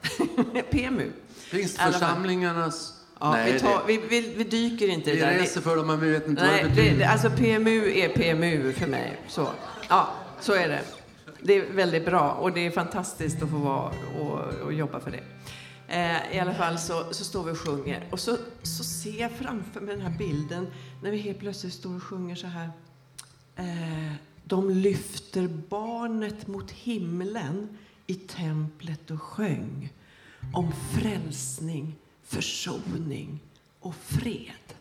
PMU. 0.70 1.10
Pingstförsamlingarnas... 1.50 2.98
Ja, 3.20 3.30
Nej, 3.32 3.52
vi, 3.52 3.60
tar, 3.60 3.82
vi, 3.86 4.00
vi, 4.10 4.34
vi 4.36 4.44
dyker 4.44 4.88
inte 4.88 5.10
i 5.10 5.14
vi 5.14 5.20
det 5.20 5.26
där. 5.26 5.38
reser 5.38 5.60
för 5.60 5.76
dem 5.76 5.86
men 5.86 6.00
vi 6.00 6.10
vet 6.10 6.28
inte 6.28 6.42
Nej, 6.42 6.62
vad 6.62 6.70
det, 6.70 6.76
betyder. 6.76 6.98
det, 6.98 7.04
alltså 7.04 7.30
PMU 7.30 7.92
är 7.98 8.08
PMU 8.08 8.72
för 8.72 8.86
mig. 8.86 9.20
Så, 9.28 9.48
ja, 9.88 10.08
så 10.40 10.52
är 10.52 10.68
det. 10.68 10.80
Det 11.42 11.56
är 11.56 11.72
väldigt 11.72 12.04
bra 12.04 12.30
och 12.30 12.52
det 12.52 12.66
är 12.66 12.70
fantastiskt 12.70 13.42
att 13.42 13.50
få 13.50 13.56
vara 13.56 13.92
och, 14.20 14.40
och 14.64 14.72
jobba 14.72 15.00
för 15.00 15.10
det. 15.10 15.20
Eh, 15.88 16.36
I 16.36 16.38
alla 16.38 16.54
fall 16.54 16.78
så, 16.78 17.14
så 17.14 17.24
står 17.24 17.44
vi 17.44 17.52
och 17.52 17.58
sjunger 17.58 18.08
och 18.10 18.20
så, 18.20 18.36
så 18.62 18.84
ser 18.84 19.20
jag 19.20 19.30
framför 19.30 19.80
mig 19.80 19.96
den 19.96 20.06
här 20.06 20.18
bilden 20.18 20.66
när 21.02 21.10
vi 21.10 21.18
helt 21.18 21.38
plötsligt 21.38 21.72
står 21.72 21.96
och 21.96 22.02
sjunger 22.02 22.34
så 22.34 22.46
här. 22.46 22.70
Eh, 23.56 24.12
de 24.44 24.70
lyfter 24.70 25.48
barnet 25.48 26.46
mot 26.46 26.70
himlen 26.70 27.78
i 28.06 28.14
templet 28.14 29.10
och 29.10 29.22
sjöng 29.22 29.92
om 30.52 30.72
frälsning, 30.72 31.96
försoning 32.22 33.40
och 33.80 33.94
fred. 33.94 34.74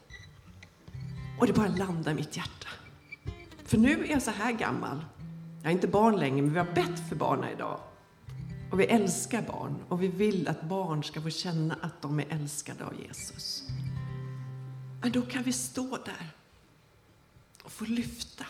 Och 1.39 1.47
det 1.47 1.53
bara 1.53 1.67
landade 1.67 2.11
i 2.11 2.13
mitt 2.13 2.37
hjärta. 2.37 2.67
För 3.65 3.77
nu 3.77 4.05
är 4.05 4.11
jag 4.11 4.21
så 4.21 4.31
här 4.31 4.51
gammal. 4.51 5.05
Jag 5.61 5.69
är 5.69 5.73
inte 5.73 5.87
barn 5.87 6.15
längre, 6.15 6.41
men 6.41 6.53
vi 6.53 6.59
har 6.59 6.73
bett 6.73 7.09
för 7.09 7.15
barnen 7.15 7.49
idag. 7.49 7.79
Och 8.71 8.79
vi 8.79 8.85
älskar 8.85 9.41
barn 9.41 9.75
och 9.89 10.03
vi 10.03 10.07
vill 10.07 10.47
att 10.47 10.63
barn 10.63 11.03
ska 11.03 11.21
få 11.21 11.29
känna 11.29 11.77
att 11.81 12.01
de 12.01 12.19
är 12.19 12.25
älskade 12.29 12.85
av 12.85 13.01
Jesus. 13.01 13.63
Men 15.01 15.11
då 15.11 15.21
kan 15.21 15.43
vi 15.43 15.53
stå 15.53 15.97
där 15.97 16.29
och 17.63 17.71
få 17.71 17.85
lyfta 17.85 18.45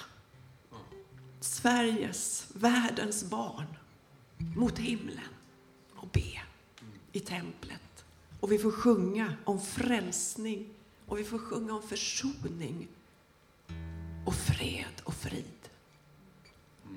Sveriges, 1.40 2.48
världens 2.54 3.24
barn 3.24 3.66
mot 4.38 4.78
himlen 4.78 5.34
och 5.96 6.08
be 6.08 6.42
i 7.12 7.20
templet. 7.20 8.06
Och 8.40 8.52
vi 8.52 8.58
får 8.58 8.72
sjunga 8.72 9.34
om 9.44 9.62
frälsning 9.62 10.70
och 11.06 11.20
vi 11.20 11.24
får 11.24 11.40
sjunga 11.40 11.74
om 11.74 11.82
försoning 11.82 12.88
och 14.26 14.36
fred 14.36 15.02
och 15.04 15.14
frid. 15.14 15.70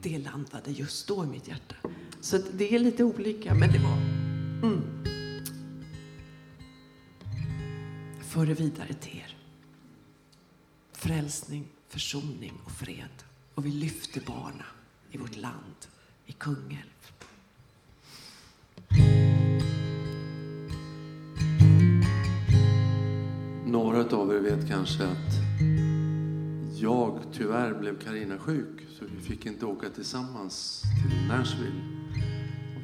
Det 0.02 0.18
landade 0.18 0.70
just 0.70 1.08
då 1.08 1.24
i 1.24 1.26
mitt 1.26 1.48
hjärta. 1.48 1.76
Så 2.24 2.38
det 2.52 2.74
är 2.74 2.78
lite 2.78 3.04
olika, 3.04 3.54
men 3.54 3.72
det 3.72 3.78
var... 3.78 3.96
Mm. 4.62 4.82
För 8.22 8.46
det 8.46 8.54
vidare 8.54 8.94
till 8.94 9.16
er. 9.16 9.36
Frälsning, 10.92 11.68
försoning 11.88 12.52
och 12.64 12.70
fred. 12.70 13.24
Och 13.54 13.66
vi 13.66 13.70
lyfter 13.70 14.22
barna 14.26 14.64
i 15.10 15.18
vårt 15.18 15.36
land, 15.36 15.86
i 16.26 16.32
Kungälv. 16.32 17.12
Några 23.66 24.16
av 24.16 24.34
er 24.34 24.40
vet 24.40 24.68
kanske 24.68 25.04
att 25.04 25.34
jag 26.80 27.20
tyvärr 27.32 27.74
blev 27.74 27.98
Karina 28.00 28.38
sjuk 28.38 28.86
så 28.98 29.04
vi 29.16 29.22
fick 29.22 29.46
inte 29.46 29.66
åka 29.66 29.90
tillsammans 29.90 30.82
till 31.02 31.28
Nashville. 31.28 32.03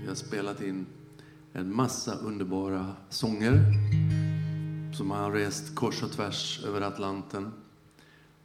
Vi 0.03 0.09
har 0.09 0.15
spelat 0.15 0.63
in 0.63 0.87
en 1.53 1.75
massa 1.75 2.15
underbara 2.15 2.93
sånger 3.09 3.65
som 4.97 5.11
har 5.11 5.33
rest 5.33 5.75
kors 5.75 6.03
och 6.03 6.13
tvärs 6.13 6.65
över 6.67 6.81
Atlanten. 6.81 7.53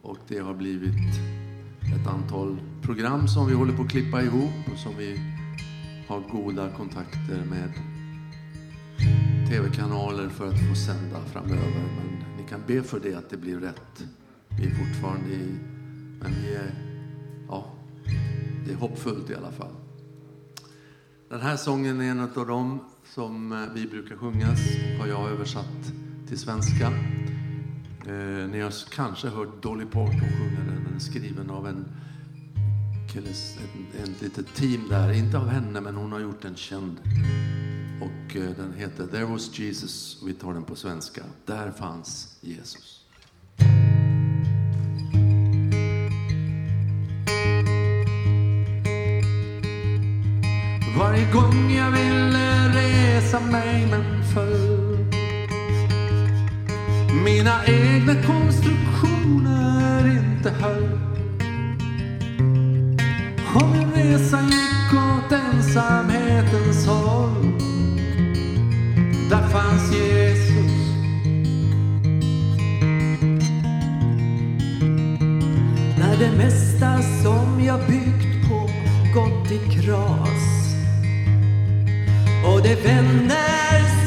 Och 0.02 0.18
det 0.28 0.40
har 0.40 0.54
blivit 0.54 1.16
ett 1.96 2.08
antal 2.08 2.58
program 2.82 3.28
som 3.28 3.48
vi 3.48 3.54
håller 3.54 3.74
på 3.74 3.82
att 3.84 3.90
klippa 3.90 4.22
ihop 4.22 4.54
och 4.74 4.80
som 4.80 4.98
vi 4.98 5.20
har 6.08 6.20
goda 6.20 6.70
kontakter 6.70 7.46
med 7.46 7.74
tv-kanaler 9.50 10.30
för 10.30 10.48
att 10.48 10.68
få 10.70 10.76
sända 10.76 11.22
framöver. 11.26 11.84
Men 11.96 12.38
ni 12.38 12.50
kan 12.50 12.62
be 12.68 12.84
för 12.84 13.00
det, 13.00 13.16
att 13.16 13.30
det 13.30 13.38
blir 13.38 13.60
rätt. 13.60 14.06
Vi 14.50 14.66
är 14.66 14.72
fortfarande 14.72 15.30
i... 15.30 15.56
Men 16.20 16.32
vi 16.42 16.56
är... 16.56 16.72
Ja, 17.48 17.66
det 18.66 18.72
är 18.72 18.78
hoppfullt 18.78 19.30
i 19.30 19.36
alla 19.36 19.52
fall. 19.52 19.85
Den 21.30 21.42
här 21.42 21.58
sången 21.58 22.02
är 22.02 22.12
en 22.12 22.20
av 22.20 22.48
dem 22.48 22.80
som 23.14 23.52
eh, 23.52 23.74
vi 23.74 23.88
brukar 23.88 24.16
sjungas, 24.16 24.60
har 25.00 25.08
jag 25.08 25.30
översatt 25.30 25.92
till 26.28 26.40
svenska. 26.40 26.88
Eh, 28.08 28.48
ni 28.52 28.62
har 28.62 28.92
kanske 28.92 29.28
hört 29.28 29.64
Dolly 29.64 29.86
Parton 29.86 30.20
sjunga 30.20 30.60
den. 30.60 30.84
Den 30.84 30.96
är 30.96 31.00
skriven 31.00 31.50
av 31.50 31.68
en 31.68 31.86
killes, 33.14 33.58
ett, 33.58 34.02
en 34.08 34.14
litet 34.22 34.56
team 34.56 34.88
där. 34.90 35.12
Inte 35.12 35.38
av 35.38 35.48
henne, 35.48 35.82
men 35.82 35.96
hon 35.96 36.12
har 36.12 36.20
gjort 36.20 36.42
den 36.42 36.56
känd. 36.56 37.00
Och 38.02 38.36
eh, 38.36 38.50
den 38.58 38.74
heter 38.78 39.08
There 39.08 39.26
was 39.26 39.60
Jesus. 39.60 40.22
Vi 40.26 40.34
tar 40.34 40.54
den 40.54 40.64
på 40.64 40.76
svenska. 40.76 41.24
Där 41.46 41.72
fanns 41.72 42.38
Jesus. 42.42 43.05
Varje 50.98 51.26
gång 51.34 51.72
jag 51.72 51.92
ville 51.92 52.70
resa 52.70 53.40
mig 53.40 53.88
men 53.92 54.24
föll 54.34 54.76
Mina 57.26 57.66
egna 57.66 58.16
konstruktioner 58.24 60.08
inte 60.08 60.50
höll. 60.50 61.00
Och 63.56 63.68
min 63.70 63.92
resa 63.92 64.42
gick 64.42 64.94
åt 64.94 65.32
ensamhetens 65.32 66.88
håll. 66.88 67.46
Där 69.30 69.48
fanns 69.48 69.94
Jesus. 69.94 70.76
När 75.98 76.18
det 76.20 76.32
mesta 76.38 77.02
som 77.24 77.64
jag 77.64 77.80
byggt 77.80 78.50
på 78.50 78.70
gått 79.14 79.52
i 79.52 79.60
kras 79.82 80.55
och 82.46 82.62
de 82.62 82.76
vänner 82.76 84.05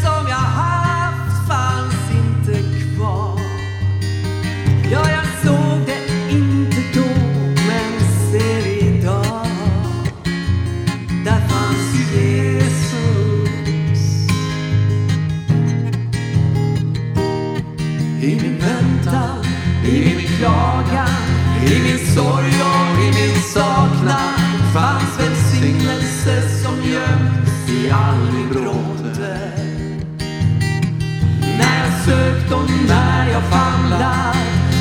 jag 32.50 32.70
när 32.88 33.30
jag 33.30 33.42
famlar, 33.42 34.34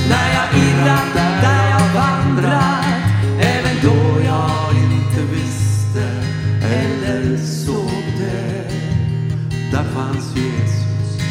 när 0.09 0.33
jag 0.33 0.63
irrat, 0.63 1.13
där 1.41 1.69
jag 1.69 1.93
vandrat, 1.93 2.85
även 3.39 3.75
då 3.83 4.21
jag 4.25 4.71
inte 4.91 5.33
visste 5.33 6.03
eller 6.63 7.37
såg 7.37 8.03
det. 8.17 8.71
Där 9.71 9.83
fanns 9.83 10.35
Jesus. 10.35 11.21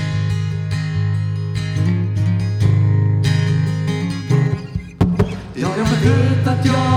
Ja, 5.55 5.69
jag 5.77 6.11
vet 6.11 6.47
att 6.47 6.67
jag 6.67 6.96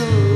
Jesus. 0.00 0.29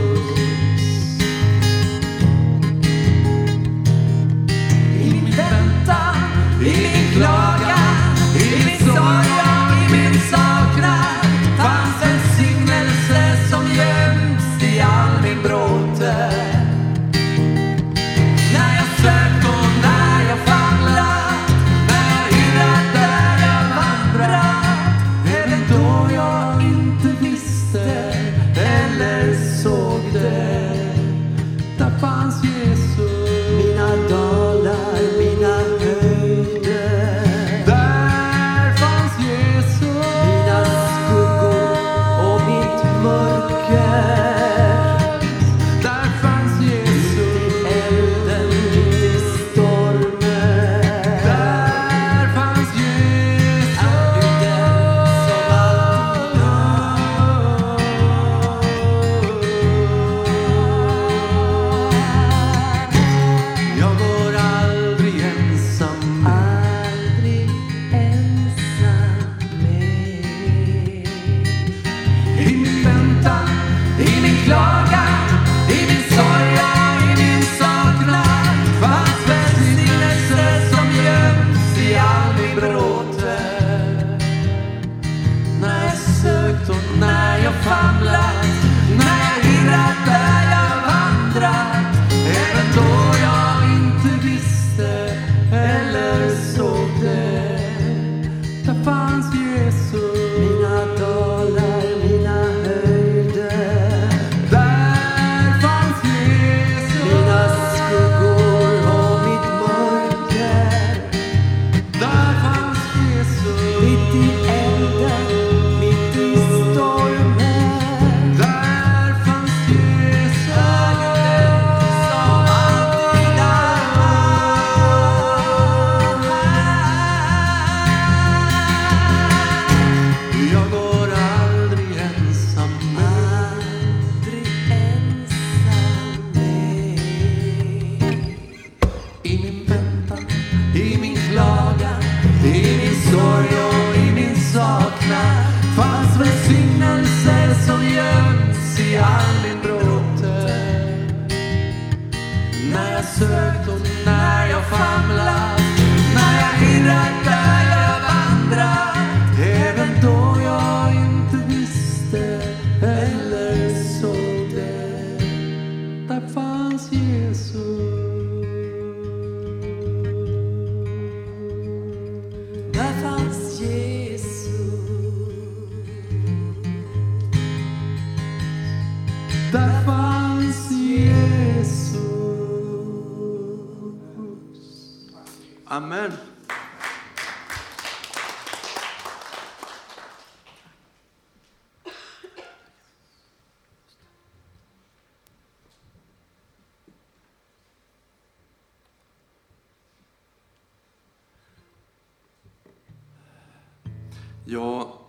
Ja, 204.46 205.00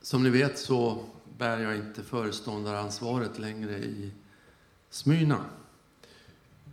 som 0.00 0.22
ni 0.22 0.30
vet 0.30 0.58
så 0.58 1.04
bär 1.38 1.58
jag 1.58 1.76
inte 1.76 2.02
föreståndaransvaret 2.02 3.38
längre 3.38 3.78
i 3.78 4.12
Smyrna. 4.90 5.44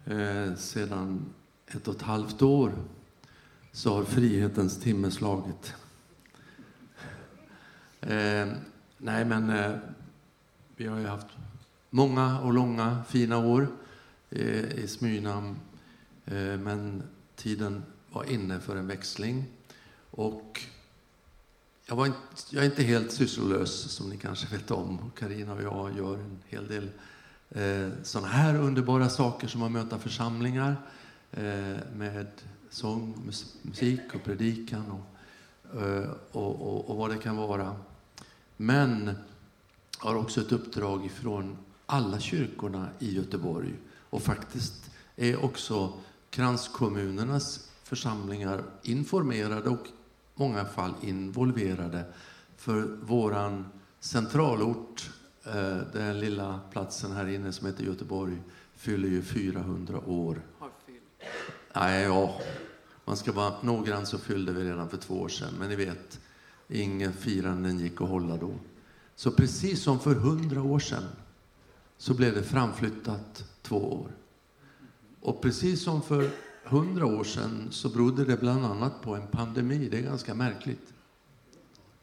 Eh, 0.05 0.55
sedan 0.55 1.33
ett 1.67 1.87
och 1.87 1.95
ett 1.95 2.01
halvt 2.01 2.41
år 2.41 2.73
så 3.71 3.93
har 3.93 4.03
frihetens 4.03 4.79
timme 4.79 5.11
slagit. 5.11 5.73
Eh, 8.01 8.47
nej, 8.97 9.25
men 9.25 9.49
eh, 9.49 9.77
vi 10.75 10.87
har 10.87 10.99
ju 10.99 11.07
haft 11.07 11.27
många 11.89 12.39
och 12.39 12.53
långa 12.53 13.03
fina 13.07 13.37
år 13.37 13.67
eh, 14.29 14.71
i 14.71 14.87
Smyrna. 14.87 15.55
Eh, 16.25 16.57
men 16.57 17.03
tiden 17.35 17.83
var 18.09 18.23
inne 18.23 18.59
för 18.59 18.75
en 18.75 18.87
växling. 18.87 19.45
Och 20.11 20.61
jag, 21.85 21.95
var 21.95 22.05
inte, 22.05 22.17
jag 22.49 22.65
är 22.65 22.69
inte 22.69 22.83
helt 22.83 23.11
sysslolös, 23.11 23.91
som 23.91 24.09
ni 24.09 24.17
kanske 24.17 24.55
vet 24.55 24.71
om. 24.71 25.11
Karina 25.19 25.53
och 25.53 25.63
jag 25.63 25.97
gör 25.97 26.13
en 26.13 26.39
hel 26.47 26.67
del 26.67 26.89
eh, 27.49 27.89
sådana 28.03 28.27
här 28.27 28.55
underbara 28.55 29.09
saker 29.09 29.47
som 29.47 29.63
att 29.63 29.71
möta 29.71 29.99
församlingar 29.99 30.75
eh, 31.31 31.77
med 31.95 32.27
sång, 32.69 33.33
musik 33.61 34.15
och 34.15 34.23
predikan 34.23 34.91
och, 34.91 35.81
eh, 35.81 36.09
och, 36.31 36.61
och, 36.61 36.89
och 36.89 36.97
vad 36.97 37.09
det 37.09 37.17
kan 37.17 37.37
vara. 37.37 37.75
Men 38.57 39.15
har 39.97 40.15
också 40.15 40.41
ett 40.41 40.51
uppdrag 40.51 41.05
ifrån 41.05 41.57
alla 41.85 42.19
kyrkorna 42.19 42.89
i 42.99 43.15
Göteborg 43.15 43.73
och 44.09 44.21
faktiskt 44.21 44.91
är 45.15 45.43
också 45.43 45.93
kranskommunernas 46.29 47.69
församlingar 47.83 48.63
informerade 48.83 49.69
och 49.69 49.87
många 50.41 50.65
fall 50.65 50.93
involverade. 51.01 52.03
För 52.57 52.81
våran 53.01 53.65
centralort, 53.99 55.09
eh, 55.45 55.77
den 55.93 56.19
lilla 56.19 56.59
platsen 56.71 57.11
här 57.11 57.27
inne 57.27 57.51
som 57.51 57.67
heter 57.67 57.83
Göteborg, 57.83 58.37
fyller 58.75 59.09
ju 59.09 59.21
400 59.21 59.99
år. 59.99 60.41
Har 60.59 60.69
fyllt. 60.85 61.01
Nej, 61.75 62.03
ja, 62.03 62.41
man 63.05 63.17
ska 63.17 63.31
vara 63.31 63.53
noggrann 63.61 64.05
så 64.05 64.17
fyllde 64.17 64.51
vi 64.51 64.63
redan 64.63 64.89
för 64.89 64.97
två 64.97 65.21
år 65.21 65.29
sedan. 65.29 65.53
Men 65.59 65.69
ni 65.69 65.75
vet, 65.75 66.19
ingen 66.67 67.13
firanden 67.13 67.79
gick 67.79 68.01
att 68.01 68.09
hålla 68.09 68.37
då. 68.37 68.53
Så 69.15 69.31
precis 69.31 69.83
som 69.83 69.99
för 69.99 70.15
100 70.15 70.61
år 70.61 70.79
sedan 70.79 71.03
så 71.97 72.13
blev 72.13 72.35
det 72.35 72.43
framflyttat 72.43 73.43
två 73.61 73.93
år. 73.93 74.11
Och 75.21 75.41
precis 75.41 75.83
som 75.83 76.01
för 76.01 76.29
100 76.63 77.05
år 77.05 77.23
sedan 77.23 77.67
så 77.71 77.89
berodde 77.89 78.25
det 78.25 78.37
bland 78.37 78.65
annat 78.65 79.01
på 79.01 79.15
en 79.15 79.27
pandemi. 79.27 79.89
Det 79.89 79.97
är 79.97 80.01
ganska 80.01 80.33
märkligt 80.33 80.93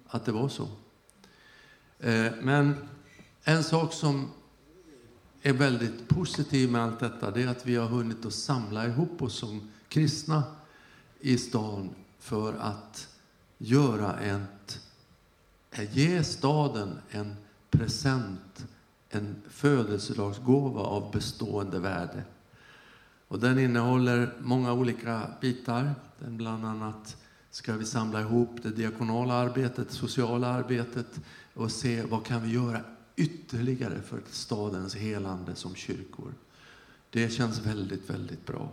att 0.06 0.24
det 0.24 0.32
var 0.32 0.48
så. 0.48 0.68
Eh, 1.98 2.32
men 2.42 2.74
en 3.42 3.64
sak 3.64 3.92
som 3.92 4.30
är 5.42 5.52
väldigt 5.52 6.08
positiv 6.08 6.70
med 6.70 6.82
allt 6.82 7.00
detta 7.00 7.30
det 7.30 7.42
är 7.42 7.48
att 7.48 7.66
vi 7.66 7.76
har 7.76 7.86
hunnit 7.86 8.26
att 8.26 8.34
samla 8.34 8.86
ihop 8.86 9.22
oss 9.22 9.38
som 9.38 9.70
kristna 9.88 10.42
i 11.20 11.38
stan 11.38 11.90
för 12.18 12.54
att 12.54 13.08
göra 13.58 14.18
ett, 14.18 14.80
eh, 15.70 15.96
ge 15.98 16.24
staden 16.24 16.98
en 17.10 17.36
present, 17.70 18.66
en 19.10 19.42
födelsedagsgåva 19.50 20.80
av 20.80 21.10
bestående 21.12 21.78
värde. 21.78 22.24
Och 23.28 23.38
den 23.38 23.58
innehåller 23.58 24.34
många 24.40 24.72
olika 24.72 25.30
bitar. 25.40 25.94
Den 26.18 26.36
bland 26.36 26.66
annat 26.66 27.16
ska 27.50 27.76
vi 27.76 27.84
samla 27.84 28.20
ihop 28.20 28.62
det 28.62 28.70
diakonala 28.70 29.34
arbetet, 29.34 29.90
sociala 29.90 30.46
arbetet 30.48 31.20
och 31.54 31.72
se 31.72 32.02
vad 32.02 32.26
kan 32.26 32.42
vi 32.42 32.52
göra 32.52 32.80
ytterligare 33.16 34.02
för 34.02 34.20
stadens 34.30 34.94
helande 34.96 35.54
som 35.54 35.74
kyrkor. 35.74 36.34
Det 37.10 37.28
känns 37.28 37.66
väldigt, 37.66 38.10
väldigt 38.10 38.46
bra. 38.46 38.72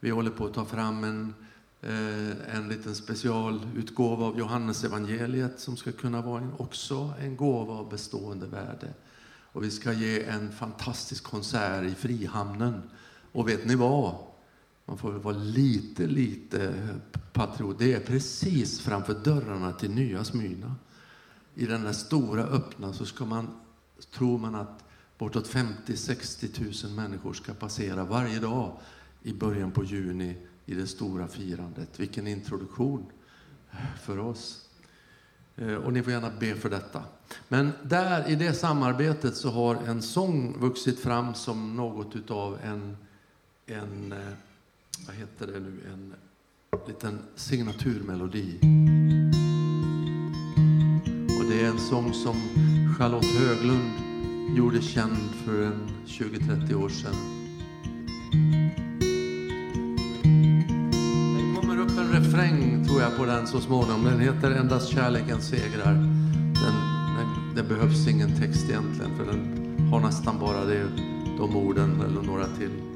Vi 0.00 0.10
håller 0.10 0.30
på 0.30 0.46
att 0.46 0.54
ta 0.54 0.64
fram 0.64 1.04
en, 1.04 1.34
eh, 1.80 2.56
en 2.56 2.68
liten 2.68 2.94
specialutgåva 2.94 4.26
av 4.26 4.38
Johannes 4.38 4.84
evangeliet 4.84 5.60
som 5.60 5.76
ska 5.76 5.92
kunna 5.92 6.22
vara 6.22 6.40
en, 6.40 6.52
också 6.56 7.14
en 7.20 7.36
gåva 7.36 7.74
av 7.74 7.88
bestående 7.88 8.46
värde. 8.46 8.94
Och 9.52 9.64
vi 9.64 9.70
ska 9.70 9.92
ge 9.92 10.24
en 10.24 10.52
fantastisk 10.52 11.24
konsert 11.24 11.84
i 11.84 11.94
Frihamnen. 11.94 12.82
Och 13.32 13.48
vet 13.48 13.66
ni 13.66 13.74
vad? 13.74 14.14
Man 14.84 14.98
får 14.98 15.12
väl 15.12 15.20
vara 15.20 15.36
lite, 15.36 16.06
lite 16.06 16.88
patriot. 17.32 17.78
Det 17.78 17.92
är 17.92 18.00
precis 18.00 18.80
framför 18.80 19.14
dörrarna 19.14 19.72
till 19.72 19.90
Nya 19.90 20.24
Smyrna. 20.24 20.74
I 21.54 21.66
den 21.66 21.84
där 21.84 21.92
stora 21.92 22.42
öppna 22.44 22.92
så 22.92 23.06
ska 23.06 23.24
man, 23.24 23.48
tror 24.12 24.38
man 24.38 24.54
att 24.54 24.84
bortåt 25.18 25.48
50-60 25.48 26.86
000 26.86 26.96
människor 26.96 27.32
ska 27.32 27.54
passera 27.54 28.04
varje 28.04 28.38
dag 28.38 28.72
i 29.22 29.32
början 29.32 29.70
på 29.70 29.84
juni 29.84 30.36
i 30.66 30.74
det 30.74 30.86
stora 30.86 31.28
firandet. 31.28 32.00
Vilken 32.00 32.26
introduktion 32.26 33.06
för 34.02 34.18
oss. 34.18 34.68
Eh, 35.56 35.74
och 35.74 35.92
ni 35.92 36.02
får 36.02 36.12
gärna 36.12 36.30
be 36.40 36.54
för 36.54 36.70
detta. 36.70 37.02
Men 37.48 37.72
där 37.82 38.28
i 38.28 38.34
det 38.34 38.54
samarbetet 38.54 39.36
så 39.36 39.50
har 39.50 39.74
en 39.74 40.02
sång 40.02 40.60
vuxit 40.60 41.00
fram 41.00 41.34
som 41.34 41.76
något 41.76 42.16
utav 42.16 42.58
en, 42.62 42.96
en 43.70 44.12
eh, 44.12 44.18
vad 45.06 45.16
heter 45.16 45.46
det 45.46 45.60
nu, 45.60 45.80
en 45.92 46.14
liten 46.88 47.18
signaturmelodi. 47.36 48.58
Och 51.38 51.50
det 51.50 51.60
är 51.60 51.68
en 51.68 51.78
sång 51.78 52.12
som 52.12 52.36
Charlotte 52.98 53.38
Höglund 53.38 53.90
gjorde 54.56 54.82
känd 54.82 55.30
för 55.44 55.72
20-30 56.06 56.74
år 56.74 56.88
sedan. 56.88 57.14
Det 61.36 61.60
kommer 61.60 61.80
upp 61.80 61.98
en 61.98 62.12
refräng 62.12 62.84
tror 62.86 63.00
jag 63.00 63.16
på 63.16 63.24
den 63.24 63.46
så 63.46 63.60
småningom. 63.60 64.04
Den 64.04 64.20
heter 64.20 64.50
Endast 64.50 64.88
kärleken 64.88 65.40
segrar. 65.40 65.92
Den, 65.92 66.74
den, 67.16 67.54
det 67.56 67.62
behövs 67.62 68.08
ingen 68.08 68.40
text 68.40 68.68
egentligen 68.68 69.16
för 69.16 69.26
den 69.26 69.60
har 69.92 70.00
nästan 70.00 70.38
bara 70.38 70.64
det, 70.64 70.88
de 71.38 71.56
orden 71.56 72.00
eller 72.00 72.22
några 72.22 72.46
till. 72.46 72.89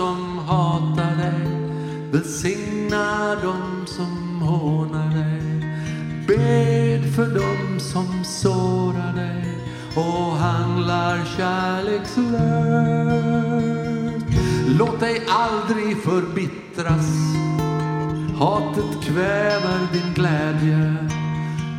Som 0.00 0.38
hatar 0.38 1.16
dig, 1.16 1.40
välsigna 2.12 3.34
dem 3.42 3.86
som 3.86 4.42
hånar 4.42 5.10
dig. 5.14 5.42
Bed 6.26 7.14
för 7.14 7.26
dem 7.26 7.80
som 7.80 8.24
sårar 8.24 9.12
dig 9.14 9.58
och 9.96 10.36
handlar 10.36 11.24
kärlekslöst. 11.36 12.40
Låt 14.78 15.00
dig 15.00 15.22
aldrig 15.28 16.02
förbittras, 16.02 17.08
hatet 18.38 19.02
kväver 19.04 19.78
din 19.92 20.14
glädje. 20.14 20.96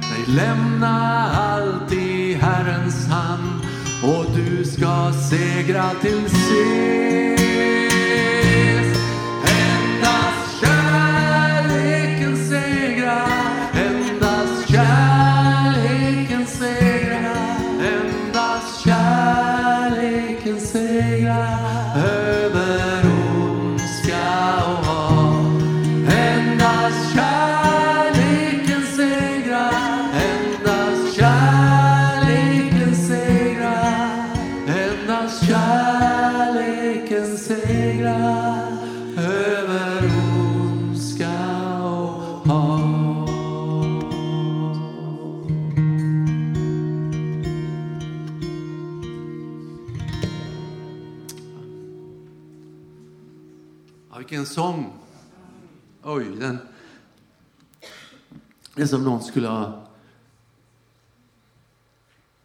Nej, 0.01 0.25
lämna 0.27 1.27
allt 1.31 1.93
i 1.93 2.33
Herrens 2.33 3.07
hand 3.07 3.61
och 4.03 4.25
du 4.35 4.65
ska 4.65 5.11
segra 5.29 5.89
till 6.01 6.29
sist. 6.29 7.80
Sång! 54.51 54.93
Oj, 56.03 56.35
den... 56.39 56.57
Det 58.75 58.81
är 58.81 58.85
som 58.87 59.03
någon 59.03 59.23
skulle 59.23 59.47
ha 59.47 59.87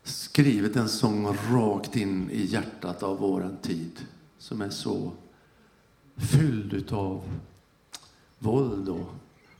skrivit 0.02 0.76
en 0.76 0.88
sång 0.88 1.36
rakt 1.50 1.96
in 1.96 2.30
i 2.30 2.44
hjärtat 2.44 3.02
av 3.02 3.18
våran 3.18 3.56
tid 3.56 4.06
som 4.38 4.62
är 4.62 4.70
så 4.70 5.12
fylld 6.16 6.72
utav 6.72 7.22
våld 8.38 8.88
och 8.88 9.06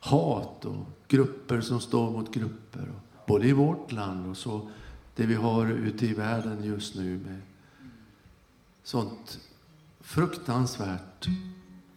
hat 0.00 0.64
och 0.64 0.86
grupper 1.08 1.60
som 1.60 1.80
står 1.80 2.10
mot 2.10 2.34
grupper. 2.34 2.92
Både 3.26 3.48
i 3.48 3.52
vårt 3.52 3.92
land 3.92 4.30
och 4.30 4.36
så 4.36 4.70
det 5.14 5.26
vi 5.26 5.34
har 5.34 5.66
ute 5.66 6.06
i 6.06 6.14
världen 6.14 6.64
just 6.64 6.94
nu 6.94 7.18
med 7.18 7.40
sånt 8.82 9.40
fruktansvärt 10.00 11.28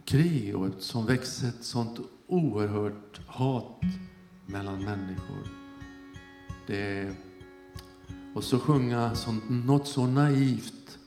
krig 0.10 0.56
och 0.56 0.68
ett, 0.68 0.82
som 0.82 1.06
växer 1.06 1.48
ett 1.48 1.64
sånt 1.64 2.00
oerhört 2.28 3.22
hat 3.28 3.82
mellan 4.46 4.84
människor. 4.84 5.48
Det 6.68 7.00
är, 7.00 7.16
och 8.36 8.44
så 8.44 8.60
sjunga 8.60 9.16
sånt, 9.16 9.44
något 9.50 9.88
så 9.88 10.08
naivt 10.08 11.00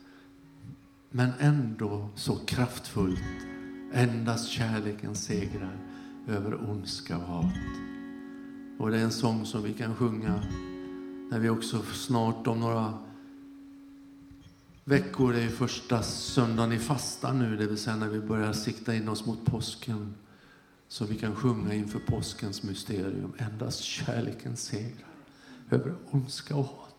men 1.09 1.29
ändå 1.39 2.09
så 2.15 2.35
kraftfullt. 2.35 3.23
Endast 3.93 4.49
kärleken 4.49 5.15
segrar 5.15 5.77
över 6.27 6.69
ondska 6.69 7.17
och 7.17 7.23
hat. 7.23 7.53
Och 8.79 8.91
det 8.91 8.99
är 8.99 9.03
en 9.03 9.11
sång 9.11 9.45
som 9.45 9.63
vi 9.63 9.73
kan 9.73 9.95
sjunga 9.95 10.43
när 11.31 11.39
vi 11.39 11.49
också 11.49 11.81
snart 11.81 12.47
om 12.47 12.59
några 12.59 12.93
veckor, 14.83 15.33
det 15.33 15.41
är 15.41 15.49
första 15.49 16.03
söndagen 16.03 16.71
i 16.71 16.79
fastan 16.79 17.39
nu, 17.39 17.57
det 17.57 17.67
vill 17.67 17.77
säga 17.77 17.95
när 17.95 18.07
vi 18.07 18.19
börjar 18.19 18.53
sikta 18.53 18.95
in 18.95 19.09
oss 19.09 19.25
mot 19.25 19.45
påsken. 19.45 20.15
Så 20.87 21.05
vi 21.05 21.15
kan 21.15 21.35
sjunga 21.35 21.73
inför 21.73 21.99
påskens 21.99 22.63
mysterium. 22.63 23.33
Endast 23.37 23.79
kärleken 23.79 24.57
segrar 24.57 25.07
över 25.69 25.95
ondska 26.11 26.55
och 26.55 26.65
hat. 26.65 26.95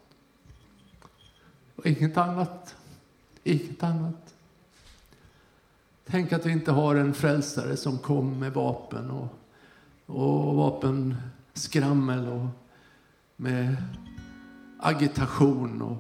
Och 1.77 1.87
inget 1.87 2.17
annat. 2.17 2.77
Inget 3.45 3.83
annat. 3.83 4.35
Tänk 6.07 6.33
att 6.33 6.47
vi 6.47 6.53
inte 6.53 6.73
har 6.73 6.95
en 6.95 7.15
frälsare 7.15 7.77
som 7.77 7.99
kom 7.99 8.39
med 8.39 8.53
vapen 8.53 9.11
och, 9.11 9.29
och 10.07 10.55
vapenskrammel 10.55 12.29
och 12.29 12.47
med 13.37 13.77
agitation 14.79 15.83
och 15.83 15.97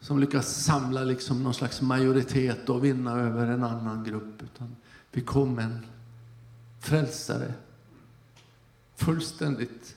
som 0.00 0.18
lyckas 0.18 0.64
samla 0.64 1.04
liksom 1.04 1.42
någon 1.42 1.54
slags 1.54 1.80
majoritet 1.80 2.68
och 2.68 2.84
vinna 2.84 3.20
över 3.20 3.46
en 3.46 3.64
annan 3.64 4.04
grupp. 4.04 4.42
Utan 4.42 4.76
vi 5.12 5.20
kom 5.20 5.54
med 5.54 5.64
en 5.64 5.86
frälsare 6.80 7.54
fullständigt 8.94 9.96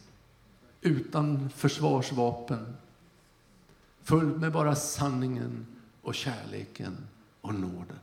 utan 0.81 1.49
försvarsvapen. 1.49 2.75
Full 4.03 4.39
med 4.39 4.51
bara 4.51 4.75
sanningen 4.75 5.65
och 6.01 6.15
kärleken 6.15 6.97
och 7.41 7.53
nåden. 7.53 7.99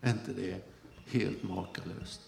Är 0.00 0.10
inte 0.12 0.32
det 0.32 0.64
helt 1.06 1.42
makalöst? 1.42 2.20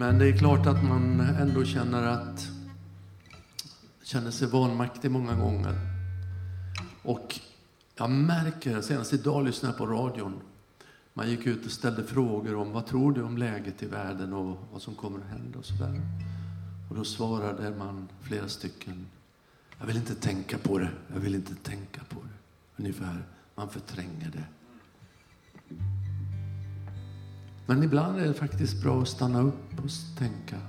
Men 0.00 0.18
det 0.18 0.28
är 0.28 0.38
klart 0.38 0.66
att 0.66 0.84
man 0.84 1.20
ändå 1.20 1.64
känner 1.64 2.02
att 2.02 2.48
känner 4.02 4.30
sig 4.30 4.48
vanmaktig 4.48 5.10
många 5.10 5.34
gånger. 5.34 5.74
Och 7.02 7.40
jag 7.96 8.10
märker, 8.10 8.80
senast 8.80 9.12
idag 9.12 9.44
lyssnade 9.44 9.72
jag 9.72 9.78
på 9.78 9.94
radion. 9.94 10.40
Man 11.14 11.30
gick 11.30 11.46
ut 11.46 11.66
och 11.66 11.72
ställde 11.72 12.04
frågor 12.04 12.56
om 12.56 12.72
vad 12.72 12.86
tror 12.86 13.12
du 13.12 13.22
om 13.22 13.38
läget 13.38 13.82
i 13.82 13.86
världen 13.86 14.32
och 14.32 14.56
vad 14.72 14.82
som 14.82 14.94
kommer 14.94 15.18
att 15.18 15.30
hända 15.30 15.58
och 15.58 15.64
sådär. 15.64 16.00
Och 16.90 16.96
då 16.96 17.04
svarade 17.04 17.70
man 17.70 18.08
flera 18.22 18.48
stycken. 18.48 19.06
Jag 19.78 19.86
vill 19.86 19.96
inte 19.96 20.14
tänka 20.14 20.58
på 20.58 20.78
det. 20.78 20.90
Jag 21.14 21.20
vill 21.20 21.34
inte 21.34 21.54
tänka 21.54 22.00
på 22.08 22.20
det. 22.22 22.82
Ungefär. 22.82 23.24
Man 23.54 23.68
förtränger 23.68 24.30
det. 24.32 24.59
Men 27.70 27.82
ibland 27.82 28.18
är 28.18 28.26
det 28.26 28.34
faktiskt 28.34 28.82
bra 28.82 29.02
att 29.02 29.08
stanna 29.08 29.40
upp 29.40 29.78
och 29.84 29.90
tänka 30.18 30.60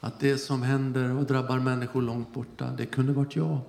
att 0.00 0.20
det 0.20 0.38
som 0.38 0.62
händer 0.62 1.10
och 1.16 1.24
drabbar 1.24 1.58
människor 1.58 2.02
långt 2.02 2.34
borta, 2.34 2.72
det 2.76 2.86
kunde 2.86 3.12
varit 3.12 3.36
jag. 3.36 3.60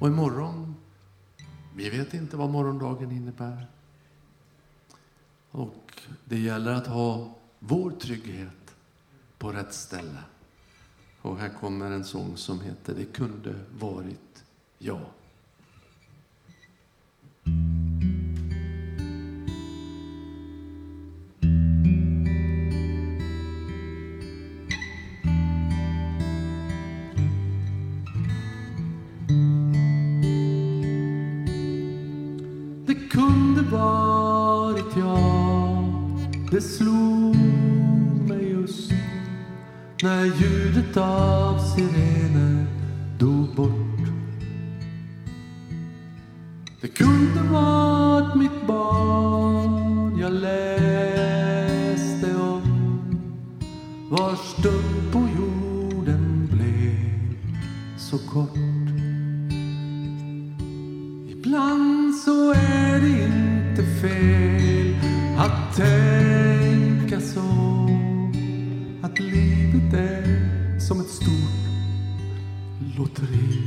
Och 0.00 0.08
imorgon, 0.08 0.74
vi 1.76 1.90
vet 1.90 2.14
inte 2.14 2.36
vad 2.36 2.50
morgondagen 2.50 3.12
innebär. 3.12 3.66
Och 5.50 6.02
det 6.24 6.38
gäller 6.38 6.72
att 6.72 6.86
ha 6.86 7.34
vår 7.58 7.90
trygghet 7.90 8.74
på 9.38 9.52
rätt 9.52 9.74
ställe. 9.74 10.22
Och 11.22 11.38
här 11.38 11.50
kommer 11.60 11.90
en 11.90 12.04
sång 12.04 12.36
som 12.36 12.60
heter 12.60 12.94
Det 12.94 13.04
kunde 13.04 13.54
varit 13.78 14.44
jag. 14.78 15.06
Det 36.60 36.66
slog 36.66 37.36
mig 38.28 38.50
just 38.50 38.92
när 40.02 40.24
ljudet 40.24 40.96
av 40.96 41.58
sirener 41.58 42.66
dog 43.18 43.54
bort. 43.56 44.08
Det 46.80 46.88
kunde 46.88 47.42
varit 47.52 48.34
mitt 48.34 48.66
barn 48.66 50.18
jag 50.20 50.32
läste 50.32 52.36
om 52.36 52.62
vars 54.10 54.38
stund 54.38 55.12
på 55.12 55.18
lotteri. 73.00 73.62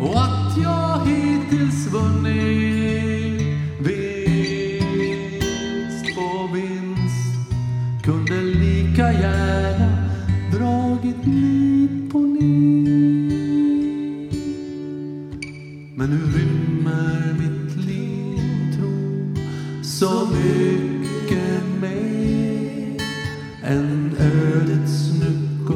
Och 0.00 0.22
att 0.22 0.56
jag 0.62 1.06
hittills 1.06 1.86
vunnit 1.86 3.42
vinst 3.80 4.44
på 6.16 6.48
vinst 6.54 7.34
kunde 8.02 8.42
lika 8.42 9.12
gärna 9.12 10.10
dragit 10.52 11.26
nit 11.26 12.12
på 12.12 12.18
nit. 12.18 13.32
Men 15.96 16.10
nu 16.10 16.20
rymmer 16.38 17.34
mitt 17.38 17.76
liv, 17.86 18.76
tro, 18.76 19.34
så 19.82 20.26
mycket 20.26 21.62
mer 21.80 23.00
än 23.64 24.16
ödets 24.18 25.12
nyck 25.20 25.70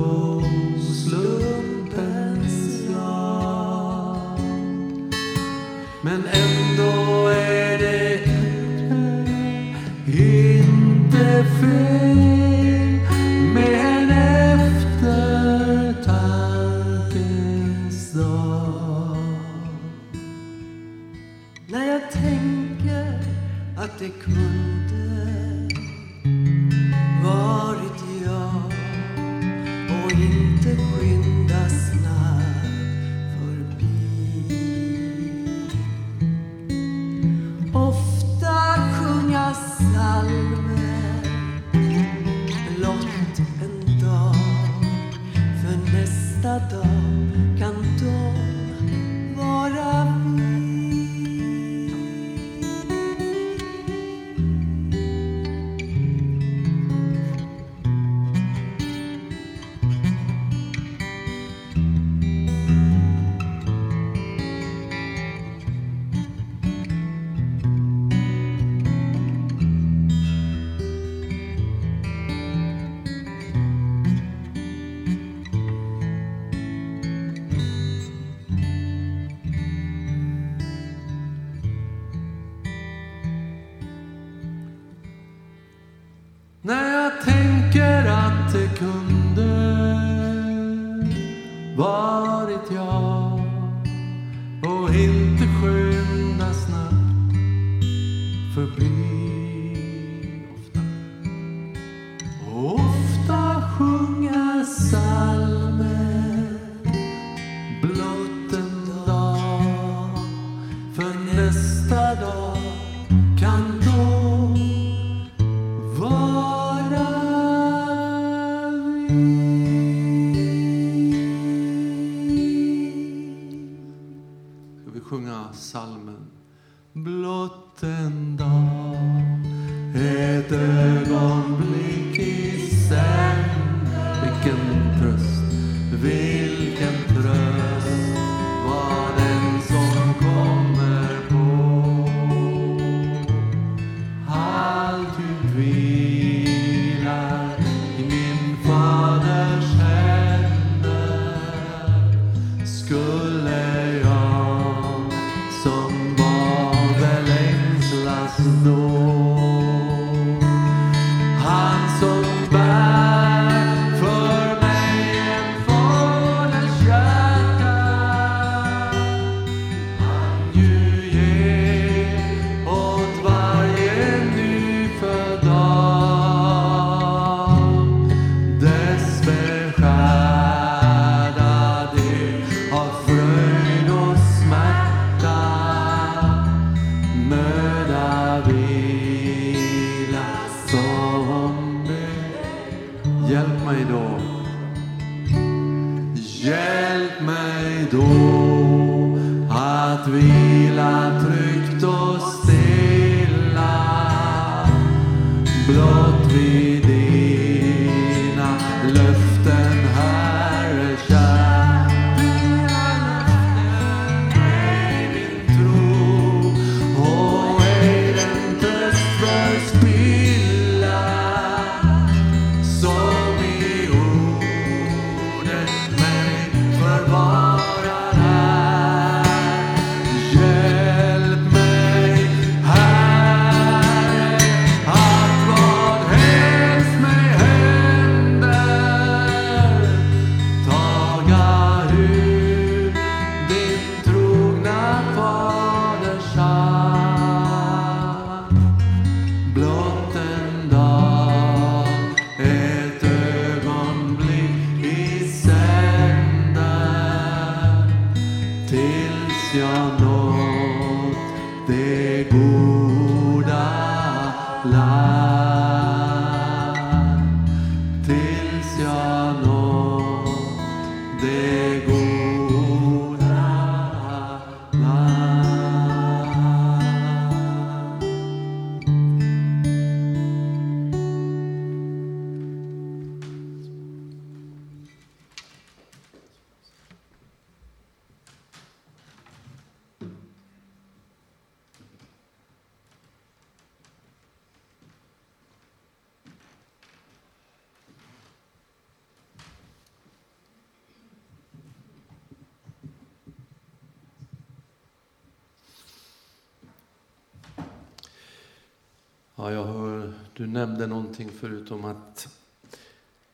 någonting 311.19 311.39
förutom 311.41 311.85
att, 311.85 312.29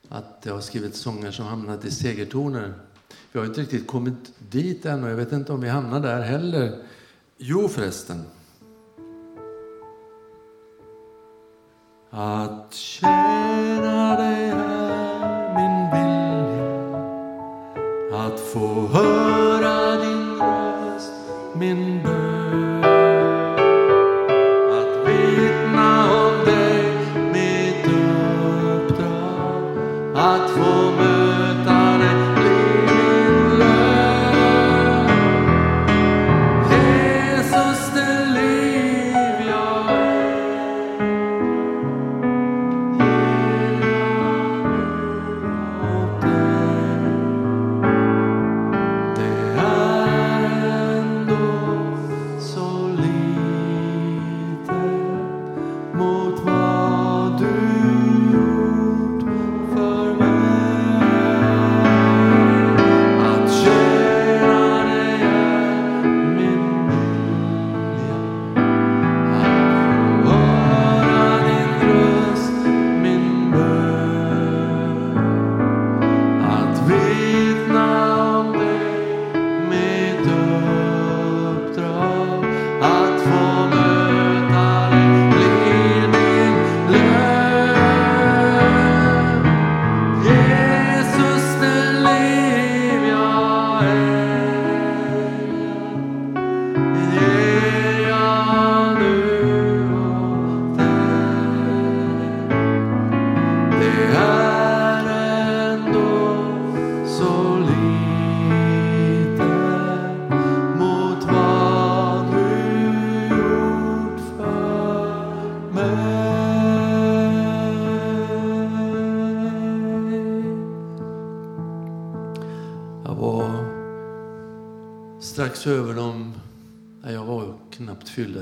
att 0.08 0.42
jag 0.42 0.54
har 0.54 0.60
skrivit 0.60 0.96
sånger 0.96 1.30
som 1.30 1.46
hamnat 1.46 1.84
i 1.84 1.90
segertoner. 1.90 2.74
Vi 3.32 3.38
har 3.38 3.46
inte 3.46 3.60
riktigt 3.60 3.86
kommit 3.86 4.32
dit 4.50 4.86
än 4.86 5.04
och 5.04 5.10
jag 5.10 5.16
vet 5.16 5.32
inte 5.32 5.52
om 5.52 5.60
vi 5.60 5.68
hamnar 5.68 6.00
där 6.00 6.20
heller. 6.20 6.82
Jo 7.38 7.68
förresten. 7.68 8.24
Att 12.10 12.74
tjäna 12.74 14.16
dig 14.16 14.48
är 14.48 14.79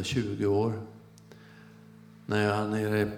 20 0.09 0.47
år. 0.47 0.83
När 2.27 2.43
jag 2.43 2.71
nere 2.71 3.13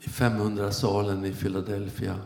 i 0.00 0.08
500-salen 0.08 1.24
i 1.24 1.32
Philadelphia 1.32 2.18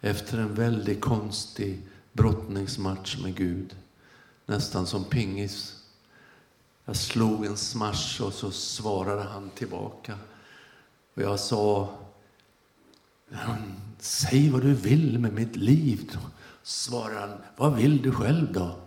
efter 0.00 0.38
en 0.38 0.54
väldigt 0.54 1.00
konstig 1.00 1.82
brottningsmatch 2.12 3.18
med 3.22 3.34
Gud. 3.34 3.76
Nästan 4.46 4.86
som 4.86 5.04
pingis. 5.04 5.82
Jag 6.84 6.96
slog 6.96 7.46
en 7.46 7.56
smash 7.56 8.22
och 8.22 8.32
så 8.32 8.50
svarade 8.50 9.22
han 9.22 9.50
tillbaka. 9.50 10.18
Och 11.14 11.22
jag 11.22 11.40
sa, 11.40 11.94
mm, 13.30 13.72
säg 13.98 14.50
vad 14.50 14.62
du 14.62 14.74
vill 14.74 15.18
med 15.18 15.32
mitt 15.32 15.56
liv. 15.56 16.10
Då 16.12 16.18
svarade 16.62 17.20
han, 17.20 17.38
vad 17.56 17.76
vill 17.76 18.02
du 18.02 18.12
själv 18.12 18.52
då? 18.52 18.81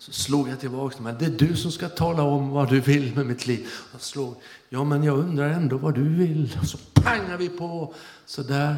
Så 0.00 0.12
slog 0.12 0.48
jag 0.48 0.60
tillbaka, 0.60 1.02
men 1.02 1.18
det 1.18 1.24
är 1.24 1.30
du 1.30 1.56
som 1.56 1.72
ska 1.72 1.88
tala 1.88 2.22
om 2.22 2.48
vad 2.48 2.68
du 2.68 2.80
vill 2.80 3.14
med 3.14 3.26
mitt 3.26 3.46
liv. 3.46 3.68
Jag 3.92 4.00
slog, 4.00 4.34
ja 4.68 4.84
men 4.84 5.04
jag 5.04 5.18
undrar 5.18 5.50
ändå 5.50 5.76
vad 5.76 5.94
du 5.94 6.08
vill. 6.08 6.58
Och 6.60 6.66
så 6.66 6.78
pangar 6.94 7.36
vi 7.36 7.48
på. 7.48 7.94
Så 8.26 8.42
där, 8.42 8.76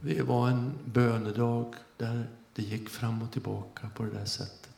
det 0.00 0.22
var 0.22 0.48
en 0.48 0.72
bönedag 0.84 1.74
där 1.96 2.26
det 2.54 2.62
gick 2.62 2.88
fram 2.88 3.22
och 3.22 3.32
tillbaka 3.32 3.90
på 3.96 4.02
det 4.02 4.10
där 4.10 4.24
sättet. 4.24 4.70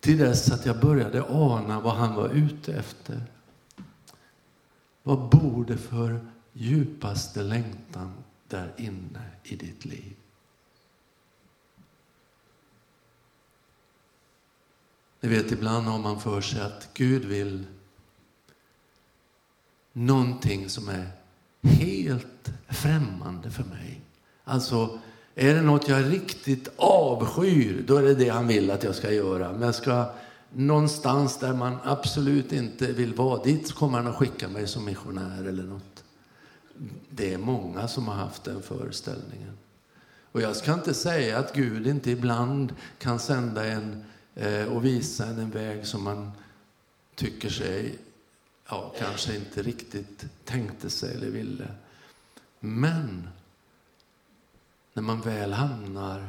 Till 0.00 0.18
dess 0.18 0.52
att 0.52 0.66
jag 0.66 0.80
började 0.80 1.24
ana 1.28 1.80
vad 1.80 1.94
han 1.94 2.14
var 2.14 2.28
ute 2.28 2.74
efter. 2.74 3.22
Vad 5.02 5.18
bor 5.28 5.64
det 5.64 5.76
för 5.76 6.20
djupaste 6.52 7.42
längtan 7.42 8.12
där 8.48 8.74
inne 8.76 9.22
i 9.42 9.56
ditt 9.56 9.84
liv? 9.84 10.17
Ni 15.20 15.28
vet, 15.28 15.52
ibland 15.52 15.86
har 15.86 15.98
man 15.98 16.20
för 16.20 16.40
sig 16.40 16.60
att 16.60 16.88
Gud 16.94 17.24
vill 17.24 17.66
någonting 19.92 20.68
som 20.68 20.88
är 20.88 21.10
helt 21.62 22.50
främmande 22.68 23.50
för 23.50 23.64
mig. 23.64 24.00
Alltså, 24.44 24.98
är 25.34 25.54
det 25.54 25.62
något 25.62 25.88
jag 25.88 26.12
riktigt 26.12 26.68
avskyr, 26.76 27.84
då 27.86 27.96
är 27.96 28.02
det 28.02 28.14
det 28.14 28.28
han 28.28 28.46
vill 28.46 28.70
att 28.70 28.84
jag 28.84 28.94
ska 28.94 29.12
göra. 29.12 29.52
Men 29.52 29.62
jag 29.62 29.74
ska 29.74 30.14
någonstans 30.52 31.38
där 31.38 31.52
man 31.52 31.76
absolut 31.84 32.52
inte 32.52 32.92
vill 32.92 33.14
vara, 33.14 33.42
dit 33.42 33.72
kommer 33.72 33.98
han 33.98 34.06
att 34.06 34.16
skicka 34.16 34.48
mig 34.48 34.68
som 34.68 34.84
missionär 34.84 35.44
eller 35.44 35.62
något. 35.62 36.04
Det 37.10 37.34
är 37.34 37.38
många 37.38 37.88
som 37.88 38.08
har 38.08 38.14
haft 38.14 38.44
den 38.44 38.62
föreställningen. 38.62 39.58
Och 40.32 40.40
jag 40.40 40.56
ska 40.56 40.74
inte 40.74 40.94
säga 40.94 41.38
att 41.38 41.54
Gud 41.54 41.86
inte 41.86 42.10
ibland 42.10 42.74
kan 42.98 43.18
sända 43.18 43.66
en 43.66 44.04
Eh, 44.38 44.64
och 44.64 44.84
visa 44.84 45.26
en 45.26 45.38
en 45.38 45.50
väg 45.50 45.86
som 45.86 46.04
man 46.04 46.30
tycker 47.14 47.48
sig, 47.48 47.98
ja, 48.68 48.94
kanske 48.98 49.36
inte 49.36 49.62
riktigt 49.62 50.24
tänkte 50.44 50.90
sig 50.90 51.14
eller 51.14 51.30
ville. 51.30 51.74
Men 52.60 53.28
när 54.92 55.02
man 55.02 55.20
väl 55.20 55.52
hamnar 55.52 56.28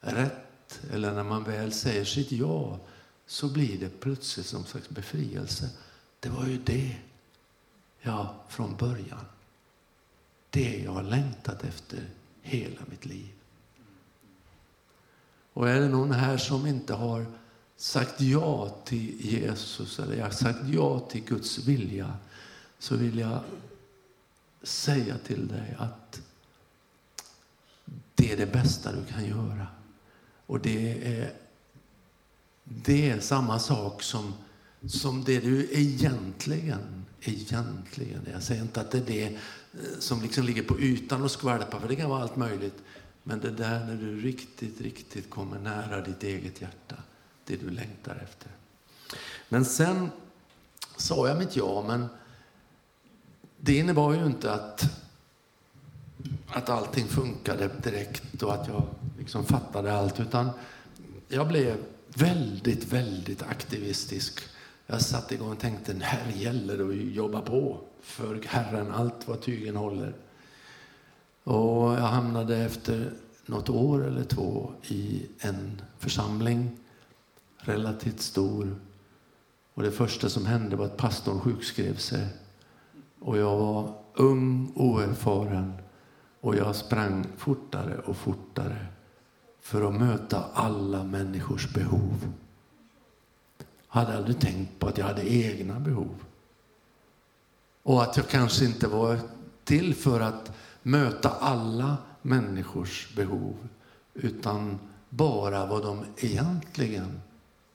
rätt 0.00 0.80
eller 0.92 1.14
när 1.14 1.24
man 1.24 1.44
väl 1.44 1.72
säger 1.72 2.04
sitt 2.04 2.32
ja 2.32 2.78
så 3.26 3.48
blir 3.48 3.78
det 3.80 4.00
plötsligt 4.00 4.46
som 4.46 4.64
slags 4.64 4.88
befrielse. 4.88 5.70
Det 6.20 6.28
var 6.28 6.46
ju 6.46 6.58
det 6.58 6.96
jag 8.00 8.34
från 8.48 8.76
början, 8.76 9.24
det 10.50 10.78
jag 10.78 10.92
har 10.92 11.02
längtat 11.02 11.64
efter 11.64 12.10
hela 12.42 12.80
mitt 12.90 13.06
liv. 13.06 13.37
Och 15.52 15.68
är 15.68 15.80
det 15.80 15.88
någon 15.88 16.12
här 16.12 16.36
som 16.36 16.66
inte 16.66 16.94
har 16.94 17.26
sagt 17.76 18.20
ja 18.20 18.76
till 18.84 19.26
Jesus 19.26 19.98
eller 19.98 20.16
jag 20.16 20.34
sagt 20.34 20.68
ja 20.68 21.00
till 21.00 21.24
Guds 21.24 21.58
vilja 21.58 22.12
så 22.78 22.96
vill 22.96 23.18
jag 23.18 23.40
säga 24.62 25.18
till 25.26 25.48
dig 25.48 25.76
att 25.78 26.20
det 28.14 28.32
är 28.32 28.36
det 28.36 28.52
bästa 28.52 28.92
du 28.92 29.04
kan 29.12 29.24
göra. 29.24 29.66
Och 30.46 30.60
det 30.60 31.04
är, 31.18 31.32
det 32.64 33.10
är 33.10 33.20
samma 33.20 33.58
sak 33.58 34.02
som, 34.02 34.34
som 34.86 35.24
det 35.24 35.40
du 35.40 35.68
egentligen, 35.72 37.04
egentligen, 37.20 38.26
jag 38.32 38.42
säger 38.42 38.62
inte 38.62 38.80
att 38.80 38.90
det 38.90 38.98
är 38.98 39.06
det 39.06 39.24
eh, 39.24 39.98
som 39.98 40.22
liksom 40.22 40.44
ligger 40.44 40.62
på 40.62 40.80
ytan 40.80 41.22
och 41.22 41.30
skvalpar, 41.30 41.80
för 41.80 41.88
det 41.88 41.96
kan 41.96 42.10
vara 42.10 42.22
allt 42.22 42.36
möjligt. 42.36 42.82
Men 43.28 43.40
det 43.40 43.50
där 43.50 43.84
när 43.84 43.94
du 43.94 44.20
riktigt, 44.20 44.80
riktigt 44.80 45.30
kommer 45.30 45.58
nära 45.58 46.00
ditt 46.00 46.22
eget 46.22 46.60
hjärta, 46.60 46.96
det 47.44 47.56
du 47.56 47.70
längtar 47.70 48.16
efter. 48.22 48.50
Men 49.48 49.64
sen 49.64 50.10
sa 50.96 51.28
jag 51.28 51.38
mitt 51.38 51.56
ja, 51.56 51.84
men 51.86 52.06
det 53.56 53.78
innebar 53.78 54.14
ju 54.14 54.26
inte 54.26 54.52
att 54.52 54.84
att 56.46 56.68
allting 56.68 57.06
funkade 57.06 57.70
direkt 57.82 58.42
och 58.42 58.54
att 58.54 58.68
jag 58.68 58.82
liksom 59.18 59.44
fattade 59.44 59.92
allt. 59.92 60.20
Utan 60.20 60.50
jag 61.28 61.48
blev 61.48 61.76
väldigt, 62.08 62.92
väldigt 62.92 63.42
aktivistisk. 63.42 64.40
Jag 64.86 65.02
satt 65.02 65.32
igång 65.32 65.52
och 65.52 65.58
tänkte, 65.58 65.94
här 66.00 66.32
gäller 66.32 66.78
det 66.78 66.84
att 66.84 67.14
jobba 67.14 67.40
på 67.40 67.80
för 68.02 68.42
Herren, 68.46 68.92
allt 68.92 69.28
vad 69.28 69.42
tygen 69.42 69.76
håller. 69.76 70.14
Och 71.48 71.92
jag 71.92 72.08
hamnade 72.08 72.56
efter 72.56 73.12
något 73.46 73.68
år 73.68 74.06
eller 74.06 74.24
två 74.24 74.72
i 74.88 75.26
en 75.38 75.82
församling, 75.98 76.70
relativt 77.58 78.20
stor. 78.20 78.76
Och 79.74 79.82
det 79.82 79.90
första 79.90 80.28
som 80.28 80.46
hände 80.46 80.76
var 80.76 80.84
att 80.84 80.96
pastorn 80.96 81.40
sjukskrev 81.40 81.96
sig. 81.96 82.26
Och 83.20 83.38
jag 83.38 83.56
var 83.56 83.94
ung, 84.14 84.72
oerfaren 84.74 85.72
och 86.40 86.56
jag 86.56 86.76
sprang 86.76 87.26
fortare 87.36 87.98
och 87.98 88.16
fortare 88.16 88.86
för 89.60 89.88
att 89.88 90.00
möta 90.00 90.44
alla 90.54 91.04
människors 91.04 91.74
behov. 91.74 92.32
Jag 93.58 94.00
hade 94.00 94.16
aldrig 94.16 94.38
tänkt 94.40 94.78
på 94.78 94.88
att 94.88 94.98
jag 94.98 95.06
hade 95.06 95.34
egna 95.34 95.80
behov. 95.80 96.24
Och 97.82 98.02
att 98.02 98.16
jag 98.16 98.28
kanske 98.28 98.64
inte 98.64 98.88
var 98.88 99.18
till 99.64 99.94
för 99.94 100.20
att 100.20 100.52
möta 100.88 101.28
alla 101.28 101.96
människors 102.22 103.14
behov 103.16 103.56
utan 104.14 104.78
bara 105.08 105.66
vad 105.66 105.82
de 105.82 106.04
egentligen 106.16 107.20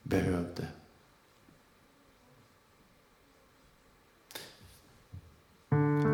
behövde. 0.02 0.66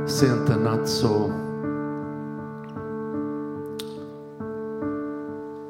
Sent 0.09 0.48
en 0.48 0.64
natt 0.64 0.88
så 0.88 1.32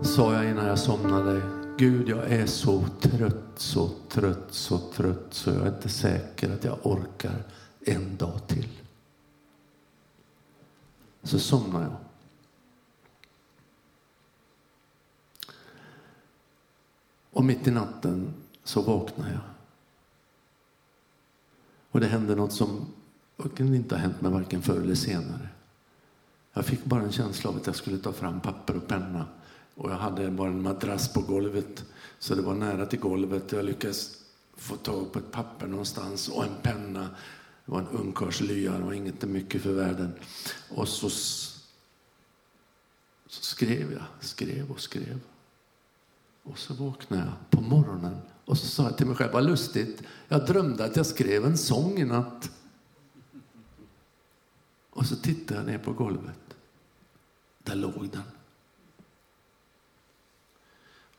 sa 0.02 0.34
jag 0.34 0.50
innan 0.50 0.66
jag 0.66 0.78
somnade, 0.78 1.42
Gud 1.78 2.08
jag 2.08 2.32
är 2.32 2.46
så 2.46 2.84
trött, 3.00 3.52
så 3.56 3.88
trött, 4.08 4.46
så 4.50 4.78
trött 4.78 5.26
så 5.30 5.50
jag 5.50 5.62
är 5.62 5.74
inte 5.74 5.88
säker 5.88 6.54
att 6.54 6.64
jag 6.64 6.78
orkar 6.82 7.42
en 7.80 8.16
dag 8.16 8.46
till. 8.46 8.79
Så 11.22 11.38
somnade 11.38 11.84
jag. 11.84 11.96
Och 17.30 17.44
mitt 17.44 17.66
i 17.66 17.70
natten 17.70 18.34
så 18.64 18.82
vaknade 18.82 19.30
jag. 19.30 19.40
Och 21.90 22.00
det 22.00 22.06
hände 22.06 22.34
något 22.34 22.52
som 22.52 22.86
inte 23.58 23.94
har 23.94 24.00
hänt 24.02 24.20
mig 24.20 24.32
varken 24.32 24.62
förr 24.62 24.80
eller 24.80 24.94
senare. 24.94 25.48
Jag 26.52 26.64
fick 26.64 26.84
bara 26.84 27.02
en 27.02 27.12
känsla 27.12 27.50
av 27.50 27.56
att 27.56 27.66
jag 27.66 27.76
skulle 27.76 27.98
ta 27.98 28.12
fram 28.12 28.40
papper 28.40 28.76
och 28.76 28.88
penna 28.88 29.26
och 29.74 29.90
jag 29.90 29.96
hade 29.96 30.30
bara 30.30 30.48
en 30.48 30.62
madrass 30.62 31.12
på 31.12 31.20
golvet, 31.20 31.84
så 32.18 32.34
det 32.34 32.42
var 32.42 32.54
nära 32.54 32.86
till 32.86 32.98
golvet. 32.98 33.52
Jag 33.52 33.64
lyckades 33.64 34.24
få 34.56 34.76
tag 34.76 35.12
på 35.12 35.18
ett 35.18 35.30
papper 35.30 35.66
någonstans 35.66 36.28
och 36.28 36.44
en 36.44 36.54
penna. 36.62 37.08
Det 37.64 37.72
var 37.72 37.80
en 37.80 37.88
ungkarlslya, 37.88 38.72
det 38.72 38.84
var 38.84 38.92
inte 38.92 39.26
mycket 39.26 39.62
för 39.62 39.72
världen. 39.72 40.12
Och 40.68 40.88
så, 40.88 41.10
så 41.10 43.42
skrev 43.42 43.92
jag, 43.92 44.02
skrev 44.20 44.70
och 44.70 44.80
skrev. 44.80 45.20
Och 46.42 46.58
så 46.58 46.74
vaknade 46.74 47.22
jag 47.22 47.50
på 47.50 47.60
morgonen 47.60 48.16
och 48.44 48.58
så 48.58 48.66
sa 48.66 48.82
jag 48.82 48.96
till 48.96 49.06
mig 49.06 49.16
själv, 49.16 49.32
vad 49.32 49.44
lustigt, 49.44 50.02
jag 50.28 50.46
drömde 50.46 50.84
att 50.84 50.96
jag 50.96 51.06
skrev 51.06 51.44
en 51.44 51.58
sång 51.58 51.98
i 51.98 52.04
natt. 52.04 52.50
Och 54.90 55.06
så 55.06 55.16
tittade 55.16 55.60
jag 55.60 55.66
ner 55.66 55.78
på 55.78 55.92
golvet. 55.92 56.56
Där 57.58 57.74
låg 57.74 58.08
den. 58.12 58.22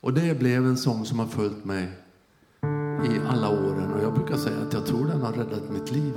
Och 0.00 0.12
det 0.12 0.38
blev 0.38 0.66
en 0.66 0.78
sång 0.78 1.06
som 1.06 1.18
har 1.18 1.26
följt 1.26 1.64
mig 1.64 2.01
i 3.04 3.20
alla 3.28 3.48
åren. 3.48 3.92
Och 3.92 4.02
jag 4.02 4.14
brukar 4.14 4.36
säga 4.36 4.60
att 4.60 4.72
jag 4.72 4.86
tror 4.86 5.06
den 5.06 5.20
har 5.20 5.32
räddat 5.32 5.70
mitt 5.70 5.90
liv. 5.90 6.14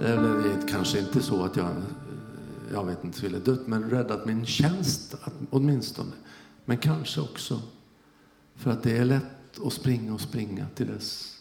Eller 0.00 0.42
det 0.42 0.52
är 0.52 0.68
kanske 0.68 0.98
inte 0.98 1.22
så 1.22 1.44
att 1.44 1.56
jag, 1.56 1.70
jag 2.72 2.84
vet 2.84 3.04
inte, 3.04 3.22
ville 3.22 3.38
dött, 3.38 3.66
men 3.66 3.90
räddat 3.90 4.26
min 4.26 4.46
tjänst 4.46 5.14
åtminstone. 5.50 6.12
Men 6.64 6.78
kanske 6.78 7.20
också 7.20 7.60
för 8.54 8.70
att 8.70 8.82
det 8.82 8.98
är 8.98 9.04
lätt 9.04 9.64
att 9.64 9.72
springa 9.72 10.14
och 10.14 10.20
springa 10.20 10.66
till 10.74 10.86
dess. 10.86 11.38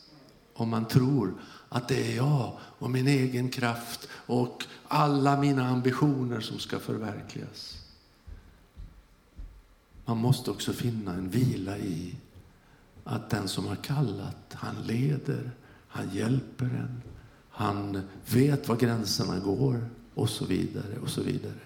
Om 0.53 0.69
man 0.69 0.86
tror 0.86 1.34
att 1.69 1.88
det 1.88 2.11
är 2.11 2.15
jag 2.15 2.57
och 2.80 2.89
min 2.89 3.07
egen 3.07 3.49
kraft 3.49 4.07
och 4.11 4.65
alla 4.88 5.39
mina 5.39 5.67
ambitioner 5.67 6.39
som 6.39 6.59
ska 6.59 6.80
förverkligas. 6.80 7.78
Man 10.05 10.17
måste 10.17 10.51
också 10.51 10.73
finna 10.73 11.13
en 11.13 11.30
vila 11.30 11.78
i 11.78 12.15
att 13.08 13.30
den 13.30 13.47
som 13.47 13.68
har 13.68 13.76
kallat, 13.76 14.53
han 14.53 14.76
leder, 14.76 15.51
han 15.88 16.10
hjälper 16.10 16.66
en, 16.66 17.01
han 17.49 18.01
vet 18.26 18.68
var 18.68 18.76
gränserna 18.76 19.39
går 19.39 19.89
och 20.14 20.30
så 20.30 20.45
vidare 20.45 20.99
och 21.01 21.10
så 21.10 21.22
vidare. 21.22 21.60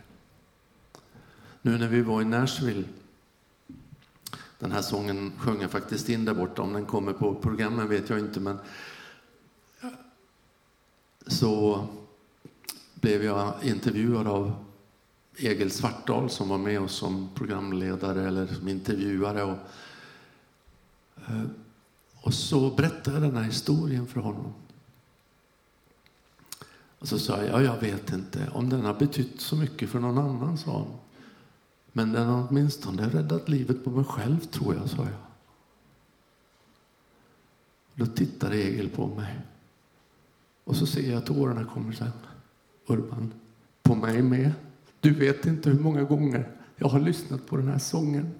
Nu 1.62 1.78
när 1.78 1.88
vi 1.88 2.02
var 2.02 2.22
i 2.22 2.26
Nashville, 2.26 2.84
den 4.60 4.72
här 4.72 4.82
sången 4.82 5.32
sjöng 5.38 5.62
jag 5.62 5.72
faktiskt 5.72 6.10
in 6.10 6.26
där 6.26 6.34
borta, 6.34 6.62
om 6.62 6.74
den 6.74 6.86
kommer 6.86 7.14
på 7.14 7.36
programmen 7.36 7.90
vet 7.90 8.10
jag 8.10 8.20
inte, 8.20 8.40
men 8.40 8.58
så 11.28 11.88
blev 12.94 13.24
jag 13.24 13.54
intervjuad 13.62 14.28
av 14.28 14.54
Egil 15.38 15.72
Svartdal 15.72 16.30
som 16.30 16.50
var 16.50 16.58
med 16.58 16.82
oss 16.82 16.94
som 16.94 17.30
programledare 17.36 18.28
eller 18.28 18.48
som 18.48 18.68
intervjuare. 18.68 19.44
Och, 19.44 19.58
Eh, 21.32 21.50
och 22.22 22.34
så 22.34 22.70
berättade 22.70 23.16
jag 23.16 23.22
den 23.22 23.36
här 23.36 23.44
historien 23.44 24.08
för 24.08 24.22
honom. 24.22 24.54
Och 27.00 27.08
så 27.08 27.20
sa 27.20 27.44
jag, 27.44 27.64
jag 27.64 27.80
vet 27.80 28.14
inte 28.14 28.50
om 28.54 28.70
den 28.70 28.86
har 28.86 28.94
betytt 28.94 29.42
så 29.42 29.56
mycket 29.56 29.90
för 29.90 30.00
någon 30.00 30.18
annan, 30.18 30.58
sa 30.58 30.78
han. 30.78 30.88
Men 31.92 32.14
den 32.14 32.28
har 32.28 32.48
åtminstone 32.50 33.10
räddat 33.10 33.50
livet 33.50 33.84
på 33.84 33.90
mig 33.90 34.06
själv, 34.06 34.40
tror 34.40 34.76
jag, 34.76 34.90
sa 34.90 34.98
jag. 34.98 35.22
Då 37.96 38.06
tittade 38.06 38.56
Egil 38.56 38.90
på 38.90 39.08
mig. 39.08 39.40
Och 40.64 40.76
så 40.76 40.86
ser 40.86 41.12
jag 41.12 41.18
att 41.18 41.26
tårarna 41.26 41.66
kommer 41.66 41.94
sen. 41.94 42.12
Urban, 42.88 43.34
på 43.84 43.96
mig 43.96 44.22
med. 44.22 44.52
Du 45.00 45.14
vet 45.14 45.46
inte 45.46 45.70
hur 45.70 45.80
många 45.80 46.04
gånger 46.04 46.50
jag 46.76 46.88
har 46.88 47.00
lyssnat 47.00 47.48
på 47.48 47.58
den 47.58 47.68
här 47.68 47.78
sången. 47.78 48.32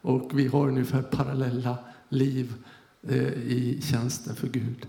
Och 0.00 0.38
vi 0.38 0.46
har 0.46 0.68
ungefär 0.68 1.02
parallella 1.02 1.78
liv 2.12 2.54
eh, 3.02 3.32
i 3.32 3.80
tjänsten 3.82 4.36
för 4.36 4.48
Gud. 4.48 4.86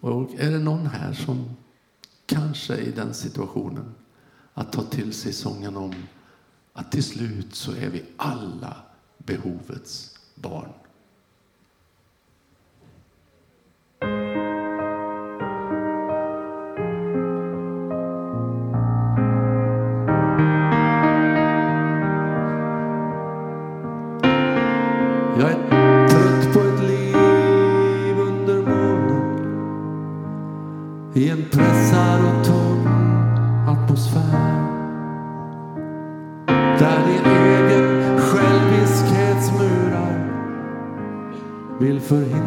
Och 0.00 0.30
är 0.38 0.50
det 0.50 0.58
någon 0.58 0.86
här 0.86 1.12
som 1.12 1.56
kanske 2.26 2.74
är 2.74 2.80
i 2.80 2.90
den 2.90 3.14
situationen 3.14 3.94
att 4.54 4.72
ta 4.72 4.82
till 4.82 5.12
sig 5.12 5.32
sången 5.32 5.76
om 5.76 5.94
att 6.72 6.92
till 6.92 7.04
slut 7.04 7.54
så 7.54 7.72
är 7.72 7.90
vi 7.90 8.04
alla 8.16 8.76
behovets 9.18 10.18
barn. 10.34 10.72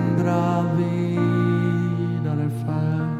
andra 0.10 0.64
vidare 0.78 2.50
färd. 2.66 3.20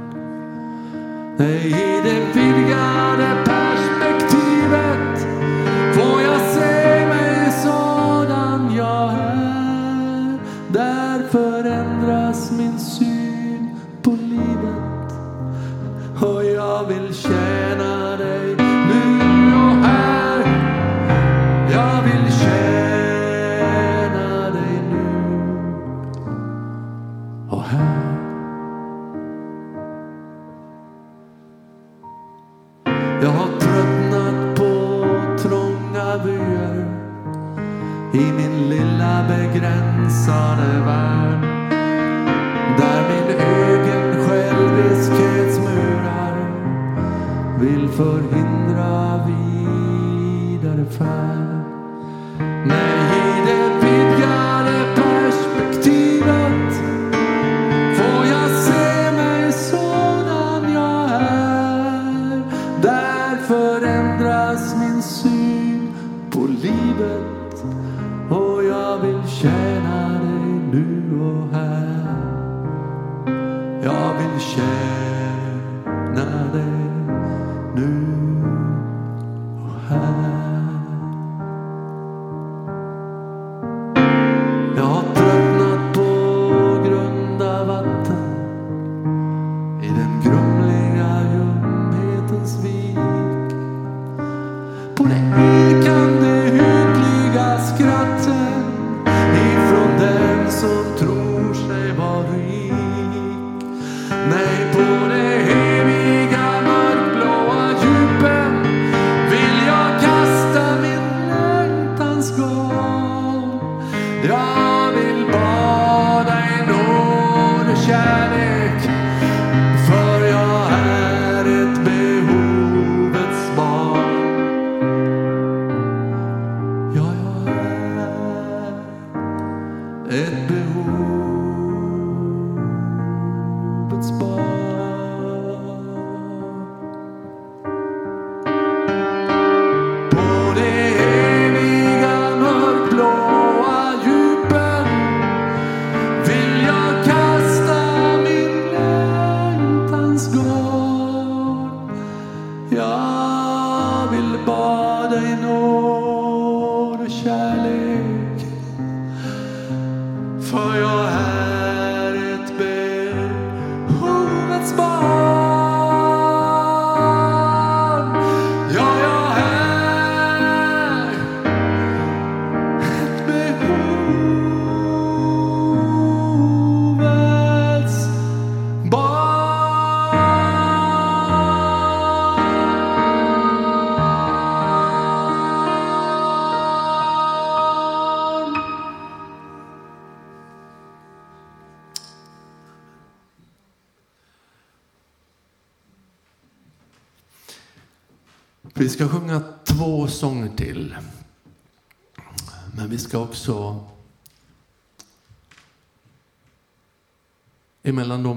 world's 134.00 134.12
born. 134.12 134.49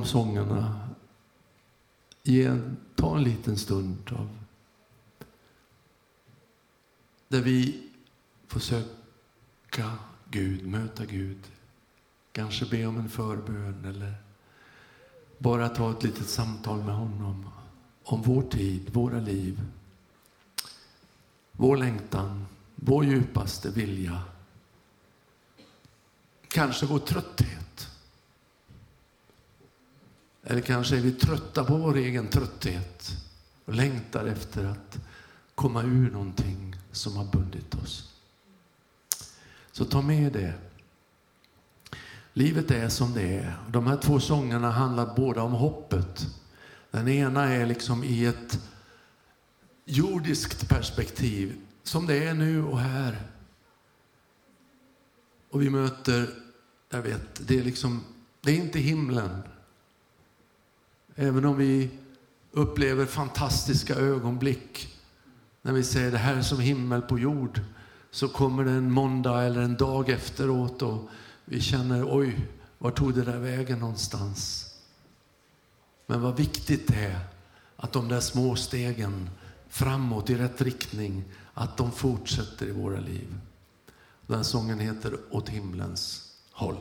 de 0.02 0.08
sångerna. 0.08 0.88
Ge, 2.22 2.58
ta 2.94 3.16
en 3.16 3.24
liten 3.24 3.58
stund 3.58 4.12
av 4.12 4.38
där 7.28 7.40
vi 7.40 7.90
får 8.46 8.60
söka 8.60 9.98
Gud, 10.30 10.66
möta 10.66 11.04
Gud. 11.04 11.38
Kanske 12.32 12.66
be 12.66 12.86
om 12.86 12.96
en 12.96 13.08
förbön 13.08 13.84
eller 13.84 14.14
bara 15.38 15.68
ta 15.68 15.90
ett 15.90 16.02
litet 16.02 16.28
samtal 16.28 16.84
med 16.84 16.94
honom 16.94 17.50
om 18.04 18.22
vår 18.22 18.42
tid, 18.42 18.90
våra 18.92 19.20
liv, 19.20 19.60
vår 21.52 21.76
längtan, 21.76 22.46
vår 22.74 23.04
djupaste 23.04 23.70
vilja. 23.70 24.22
Kanske 26.48 26.86
vår 26.86 26.98
trötthet. 26.98 27.71
Eller 30.42 30.60
kanske 30.60 30.96
är 30.96 31.00
vi 31.00 31.12
trötta 31.12 31.64
på 31.64 31.76
vår 31.76 31.96
egen 31.96 32.28
trötthet 32.28 33.16
och 33.64 33.74
längtar 33.74 34.26
efter 34.26 34.64
att 34.64 34.98
komma 35.54 35.82
ur 35.82 36.10
någonting 36.10 36.76
som 36.92 37.16
har 37.16 37.24
bundit 37.24 37.74
oss. 37.74 38.12
Så 39.72 39.84
ta 39.84 40.02
med 40.02 40.32
det. 40.32 40.54
Livet 42.32 42.70
är 42.70 42.88
som 42.88 43.14
det 43.14 43.38
är. 43.38 43.56
De 43.68 43.86
här 43.86 43.96
två 43.96 44.20
sångerna 44.20 44.70
handlar 44.70 45.16
båda 45.16 45.42
om 45.42 45.52
hoppet. 45.52 46.26
Den 46.90 47.08
ena 47.08 47.44
är 47.44 47.66
liksom 47.66 48.04
i 48.04 48.24
ett 48.24 48.60
jordiskt 49.84 50.68
perspektiv, 50.68 51.56
som 51.82 52.06
det 52.06 52.24
är 52.24 52.34
nu 52.34 52.64
och 52.64 52.78
här. 52.78 53.22
Och 55.50 55.62
vi 55.62 55.70
möter, 55.70 56.30
jag 56.90 57.02
vet, 57.02 57.48
det 57.48 57.58
är 57.58 57.64
liksom, 57.64 58.04
det 58.40 58.50
är 58.50 58.56
inte 58.56 58.78
himlen. 58.78 59.42
Även 61.14 61.44
om 61.44 61.56
vi 61.56 61.90
upplever 62.50 63.06
fantastiska 63.06 63.94
ögonblick 63.94 64.98
när 65.62 65.72
vi 65.72 65.84
säger 65.84 66.10
det 66.10 66.18
här 66.18 66.36
är 66.36 66.42
som 66.42 66.60
himmel 66.60 67.02
på 67.02 67.18
jord, 67.18 67.60
så 68.10 68.28
kommer 68.28 68.64
det 68.64 68.70
en 68.70 68.92
måndag 68.92 69.42
eller 69.42 69.60
en 69.60 69.76
dag 69.76 70.08
efteråt 70.08 70.82
och 70.82 71.08
vi 71.44 71.60
känner, 71.60 72.16
oj, 72.16 72.48
var 72.78 72.90
tog 72.90 73.14
det 73.14 73.22
där 73.22 73.38
vägen 73.38 73.78
någonstans? 73.78 74.68
Men 76.06 76.22
vad 76.22 76.36
viktigt 76.36 76.88
det 76.88 77.04
är 77.04 77.20
att 77.76 77.92
de 77.92 78.08
där 78.08 78.20
små 78.20 78.56
stegen 78.56 79.30
framåt 79.68 80.30
i 80.30 80.34
rätt 80.34 80.60
riktning, 80.60 81.24
att 81.54 81.76
de 81.76 81.92
fortsätter 81.92 82.66
i 82.66 82.70
våra 82.70 83.00
liv. 83.00 83.34
Den 84.26 84.44
sången 84.44 84.78
heter 84.78 85.16
Åt 85.30 85.48
himlens 85.48 86.32
håll. 86.52 86.76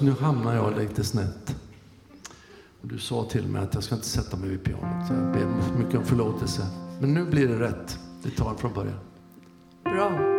Nu 0.00 0.10
hamnar 0.20 0.54
jag 0.54 0.78
lite 0.78 1.04
snett. 1.04 1.56
Och 2.82 2.88
du 2.88 2.98
sa 2.98 3.24
till 3.24 3.46
mig 3.46 3.62
att 3.62 3.74
jag 3.74 3.82
ska 3.82 3.94
inte 3.94 4.06
sätta 4.06 4.36
mig 4.36 4.48
vid 4.48 4.64
pianot. 4.64 5.08
Så 5.08 5.14
jag 5.14 5.32
ber 5.32 5.78
mycket 5.78 5.94
om 5.94 6.04
förlåtelse. 6.04 6.66
Men 7.00 7.14
nu 7.14 7.24
blir 7.24 7.48
det 7.48 7.60
rätt. 7.60 7.98
Vi 8.22 8.30
tar 8.30 8.54
från 8.54 8.72
början. 8.72 8.98
Bra. 9.84 10.31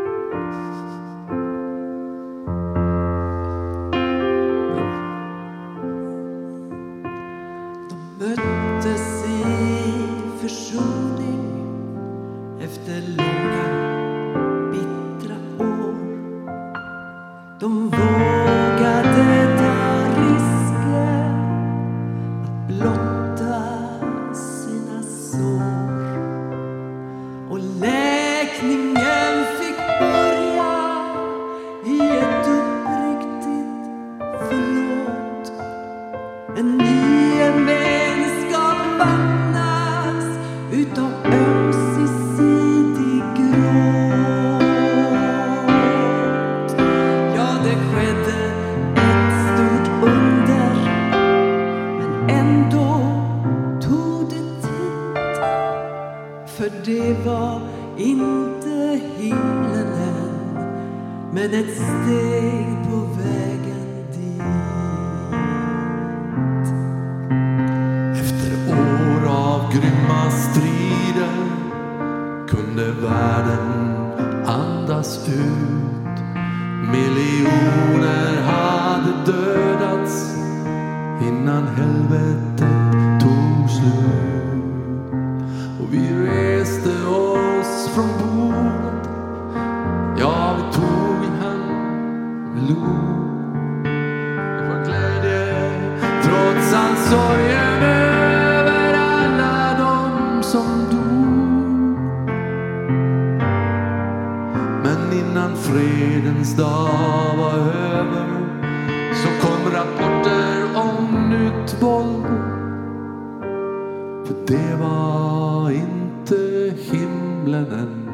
För 114.25 114.35
det 114.47 114.75
var 114.75 115.71
inte 115.71 116.73
himlen 116.91 117.71
än, 117.71 118.09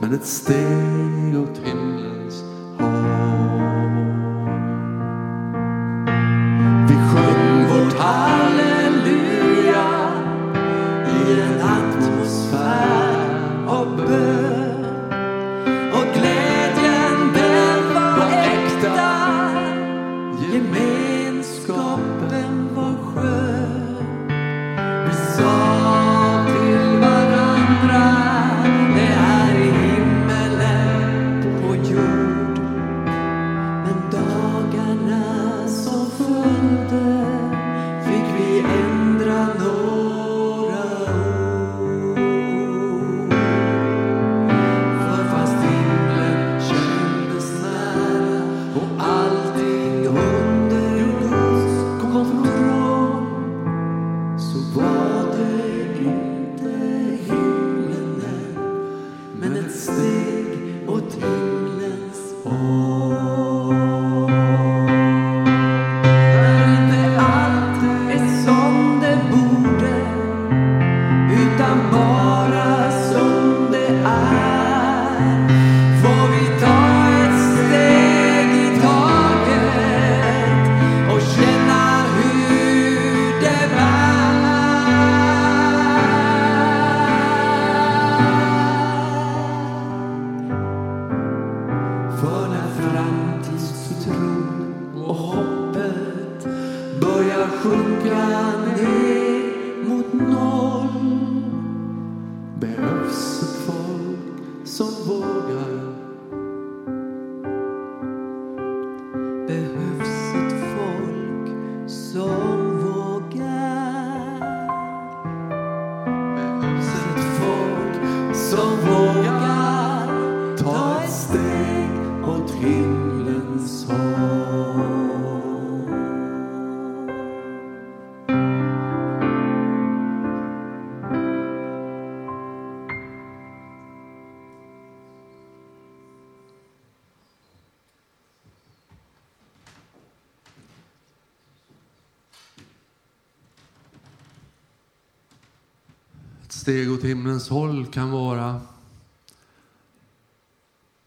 men 0.00 0.14
ett 0.14 0.26
steg 0.26 1.36
åt 1.42 1.58
himlen. 1.58 2.19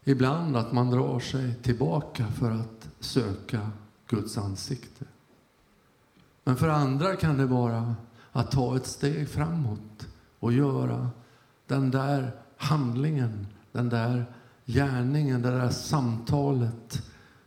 Ibland 0.04 0.56
att 0.56 0.72
man 0.72 0.90
drar 0.90 1.20
sig 1.20 1.54
tillbaka 1.54 2.26
för 2.26 2.50
att 2.50 2.88
söka 3.00 3.70
Guds 4.06 4.38
ansikte. 4.38 5.04
Men 6.44 6.56
för 6.56 6.68
andra 6.68 7.16
kan 7.16 7.36
det 7.36 7.46
vara 7.46 7.96
att 8.32 8.50
ta 8.50 8.76
ett 8.76 8.86
steg 8.86 9.28
framåt 9.28 10.08
och 10.38 10.52
göra 10.52 11.10
den 11.66 11.90
där 11.90 12.32
handlingen, 12.56 13.46
den 13.72 13.88
där 13.88 14.26
gärningen, 14.64 15.42
det 15.42 15.50
där 15.50 15.70
samtalet. 15.70 17.02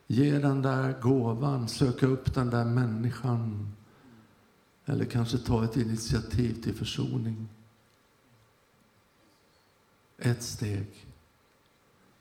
Ge 0.07 0.39
den 0.39 0.61
där 0.61 1.01
gåvan, 1.01 1.67
söka 1.67 2.07
upp 2.07 2.33
den 2.33 2.49
där 2.49 2.65
människan. 2.65 3.73
Eller 4.85 5.05
kanske 5.05 5.37
ta 5.37 5.63
ett 5.63 5.77
initiativ 5.77 6.61
till 6.63 6.75
försoning. 6.75 7.47
Ett 10.17 10.43
steg. 10.43 11.06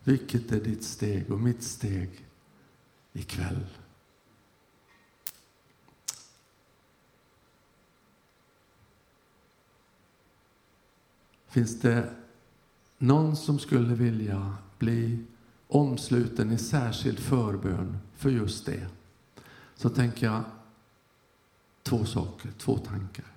Vilket 0.07 0.53
är 0.53 0.61
ditt 0.61 0.85
steg 0.85 1.33
och 1.33 1.41
mitt 1.41 1.63
steg 1.63 2.27
ikväll? 3.13 3.67
Finns 11.49 11.81
det 11.81 12.15
någon 12.99 13.37
som 13.37 13.59
skulle 13.59 13.95
vilja 13.95 14.57
bli 14.79 15.25
omsluten 15.69 16.53
i 16.53 16.59
särskild 16.59 17.19
förbön 17.19 17.99
för 18.17 18.31
just 18.31 18.67
det? 18.67 18.87
Så 19.75 19.91
tänker 19.91 20.27
jag 20.27 20.45
två 21.83 22.05
saker, 22.05 22.51
två 22.59 22.79
tankar. 22.79 23.36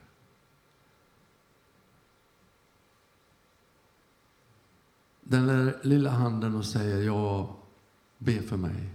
Den 5.30 5.48
där 5.48 5.80
lilla 5.82 6.10
handen 6.10 6.56
och 6.56 6.66
säger 6.66 7.02
ja, 7.02 7.56
be 8.18 8.42
för 8.42 8.58
mig. 8.58 8.90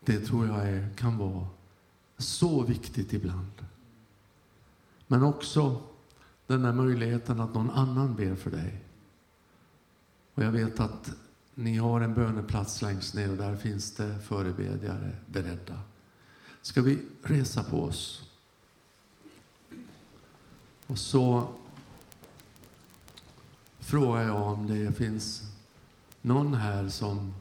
Det 0.00 0.20
tror 0.20 0.46
jag 0.46 0.68
är, 0.68 0.88
kan 0.96 1.18
vara 1.18 1.46
så 2.18 2.62
viktigt 2.62 3.12
ibland. 3.12 3.66
Men 5.06 5.22
också 5.22 5.82
den 6.46 6.62
där 6.62 6.72
möjligheten 6.72 7.40
att 7.40 7.54
någon 7.54 7.70
annan 7.70 8.16
ber 8.16 8.34
för 8.34 8.50
dig. 8.50 8.80
Och 10.34 10.42
jag 10.42 10.52
vet 10.52 10.80
att 10.80 11.12
ni 11.54 11.76
har 11.76 12.00
en 12.00 12.14
böneplats 12.14 12.82
längst 12.82 13.14
ner 13.14 13.30
och 13.30 13.36
där 13.36 13.56
finns 13.56 13.92
det 13.92 14.18
förebedjare 14.18 15.16
beredda. 15.26 15.80
Ska 16.62 16.82
vi 16.82 16.98
resa 17.22 17.62
på 17.62 17.82
oss? 17.82 18.30
Och 20.86 20.98
så 20.98 21.54
frågar 23.92 24.22
jag 24.22 24.42
om 24.42 24.66
det 24.66 24.92
finns 24.92 25.42
någon 26.22 26.54
här 26.54 26.88
som 26.88 27.34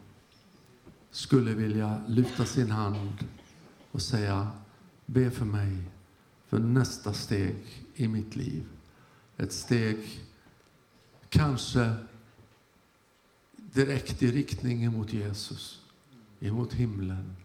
skulle 1.11 1.53
vilja 1.53 2.01
lyfta 2.07 2.45
sin 2.45 2.71
hand 2.71 3.27
och 3.91 4.01
säga 4.01 4.51
be 5.05 5.31
för 5.31 5.45
mig 5.45 5.77
för 6.47 6.59
nästa 6.59 7.13
steg 7.13 7.55
i 7.95 8.07
mitt 8.07 8.35
liv. 8.35 8.63
Ett 9.37 9.53
steg 9.53 10.21
kanske 11.29 11.93
direkt 13.55 14.23
i 14.23 14.31
riktning 14.31 14.91
mot 14.91 15.13
Jesus, 15.13 15.81
emot 16.39 16.73
himlen. 16.73 17.35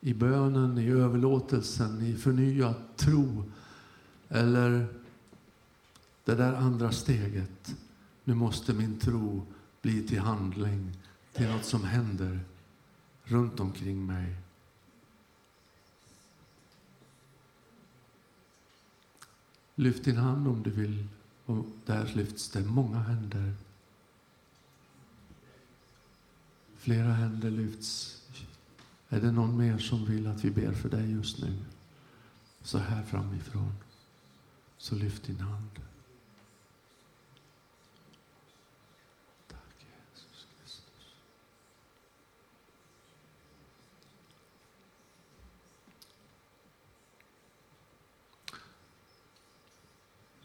I 0.00 0.14
bönen, 0.14 0.78
i 0.78 0.90
överlåtelsen, 0.90 2.02
i 2.02 2.14
förnyad 2.14 2.74
tro 2.96 3.44
eller 4.28 4.86
det 6.24 6.34
där 6.34 6.52
andra 6.52 6.92
steget. 6.92 7.76
Nu 8.30 8.36
måste 8.36 8.74
min 8.74 8.98
tro 8.98 9.46
bli 9.82 10.08
till 10.08 10.20
handling, 10.20 10.96
till 11.32 11.48
något 11.48 11.64
som 11.64 11.84
händer 11.84 12.40
runt 13.24 13.60
omkring 13.60 14.06
mig. 14.06 14.36
Lyft 19.74 20.04
din 20.04 20.16
hand 20.16 20.48
om 20.48 20.62
du 20.62 20.70
vill. 20.70 21.08
Och 21.46 21.66
där 21.86 22.12
lyfts 22.14 22.50
det 22.50 22.64
många 22.64 22.98
händer. 22.98 23.54
Flera 26.76 27.12
händer 27.12 27.50
lyfts. 27.50 28.22
Är 29.08 29.20
det 29.20 29.32
någon 29.32 29.56
mer 29.56 29.78
som 29.78 30.04
vill 30.04 30.26
att 30.26 30.44
vi 30.44 30.50
ber 30.50 30.72
för 30.72 30.88
dig 30.88 31.12
just 31.12 31.38
nu? 31.38 31.58
Så 32.62 32.78
här 32.78 33.02
framifrån. 33.02 33.74
Så 34.78 34.94
lyft 34.94 35.24
din 35.24 35.40
hand. 35.40 35.89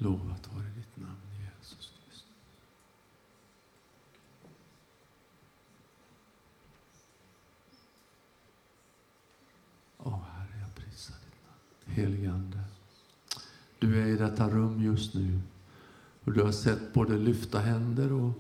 Lovat 0.06 0.54
vare 0.54 0.70
ditt 0.76 0.98
namn 0.98 1.18
Jesus 1.40 1.92
Kristus. 2.06 2.26
Åh 9.98 10.20
Herre, 10.34 10.60
jag 10.60 10.76
prisar 10.76 11.16
ditt 11.16 11.42
namn. 11.48 11.96
Helige 11.96 12.32
Ande, 12.32 12.60
du 13.80 14.02
är 14.02 14.08
i 14.08 14.18
detta 14.18 14.50
rum 14.50 14.84
just 14.84 15.14
nu 15.14 15.40
och 16.24 16.34
du 16.34 16.42
har 16.42 16.52
sett 16.52 16.94
både 16.94 17.18
lyfta 17.18 17.60
händer 17.60 18.12
och 18.12 18.32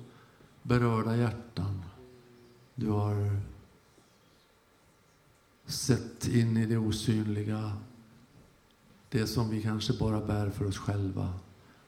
berörda 0.61 1.15
hjärtan. 1.15 1.83
Du 2.75 2.89
har 2.89 3.39
sett 5.65 6.27
in 6.27 6.57
i 6.57 6.65
det 6.65 6.77
osynliga, 6.77 7.77
det 9.09 9.27
som 9.27 9.49
vi 9.49 9.61
kanske 9.61 9.93
bara 9.93 10.21
bär 10.25 10.49
för 10.49 10.65
oss 10.65 10.77
själva. 10.77 11.33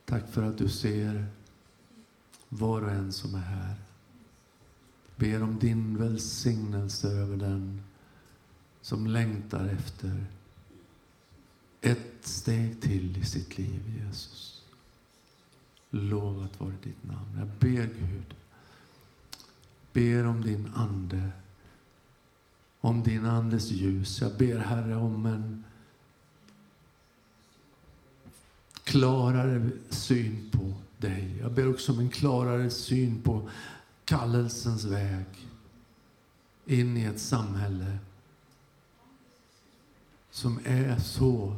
Tack 0.09 0.27
för 0.31 0.43
att 0.43 0.57
du 0.57 0.69
ser 0.69 1.25
var 2.49 2.81
och 2.81 2.91
en 2.91 3.13
som 3.13 3.35
är 3.35 3.39
här. 3.39 3.75
Ber 5.15 5.43
om 5.43 5.59
din 5.59 5.97
välsignelse 5.97 7.07
över 7.07 7.37
den 7.37 7.81
som 8.81 9.07
längtar 9.07 9.65
efter 9.65 10.25
ett 11.81 12.27
steg 12.27 12.81
till 12.81 13.17
i 13.17 13.25
sitt 13.25 13.57
liv, 13.57 14.03
Jesus. 14.05 14.65
Lovat 15.89 16.59
vare 16.59 16.75
ditt 16.83 17.03
namn. 17.03 17.37
Jag 17.37 17.47
ber 17.47 17.89
Gud, 17.99 18.35
ber 19.93 20.25
om 20.25 20.41
din 20.41 20.71
ande, 20.75 21.29
om 22.79 23.03
din 23.03 23.25
andes 23.25 23.71
ljus. 23.71 24.21
Jag 24.21 24.37
ber 24.37 24.57
Herre 24.57 24.95
om 24.95 25.25
en 25.25 25.63
klarare 28.87 29.69
syn 29.89 30.49
på 30.51 30.73
dig. 30.97 31.37
Jag 31.41 31.51
ber 31.51 31.69
också 31.69 31.91
om 31.91 31.99
en 31.99 32.09
klarare 32.09 32.69
syn 32.69 33.21
på 33.21 33.49
kallelsens 34.05 34.85
väg 34.85 35.25
in 36.65 36.97
i 36.97 37.03
ett 37.03 37.19
samhälle 37.19 37.97
som 40.31 40.59
är 40.65 40.99
så 40.99 41.55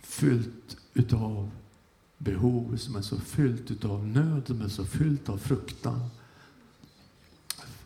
fyllt 0.00 0.76
utav 0.94 1.50
behov, 2.18 2.76
som 2.76 2.96
är 2.96 3.02
så 3.02 3.20
fyllt 3.20 3.70
utav 3.70 4.06
nöd, 4.06 4.46
som 4.46 4.60
är 4.60 4.68
så 4.68 4.84
fyllt 4.84 5.28
av 5.28 5.38
fruktan. 5.38 6.08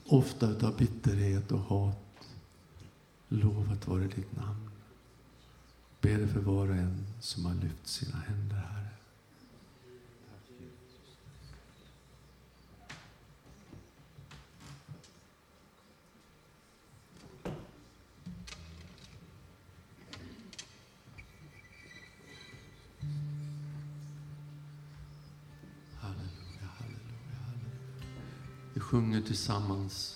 Ofta 0.07 0.51
utav 0.51 0.77
bitterhet 0.77 1.53
och 1.53 1.61
hat. 1.61 2.28
Lovat 3.28 3.89
vare 3.89 4.05
ditt 4.05 4.37
namn 4.37 4.65
ber 6.01 6.27
för 6.27 6.40
var 6.40 6.68
och 6.68 6.74
en 6.74 7.06
som 7.20 7.44
har 7.47 7.55
lyft 7.55 7.86
sina 7.86 8.16
händer, 8.16 8.56
Herre. 8.56 8.89
Halleluja, 25.94 26.66
halleluja, 26.78 27.39
halleluja. 27.47 27.70
Vi 28.74 28.81
sjunger 28.81 29.23
tillsammans 29.23 30.15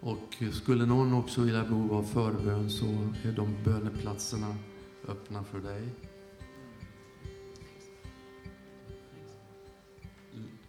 och 0.00 0.42
skulle 0.52 0.86
någon 0.86 1.14
också 1.14 1.40
vilja 1.40 1.64
behov 1.64 1.92
av 1.92 2.02
förbön 2.02 2.70
så 2.70 2.86
är 3.24 3.32
de 3.32 3.64
böneplatserna 3.64 4.56
öppna 5.08 5.44
för 5.44 5.60
dig. 5.60 5.88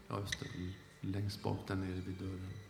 Ja, 0.07 0.19
just 0.19 0.39
det. 0.39 1.07
Längst 1.07 1.43
bak 1.43 1.57
där 1.67 1.75
nere 1.75 2.01
vid 2.07 2.15
dörren. 2.15 2.60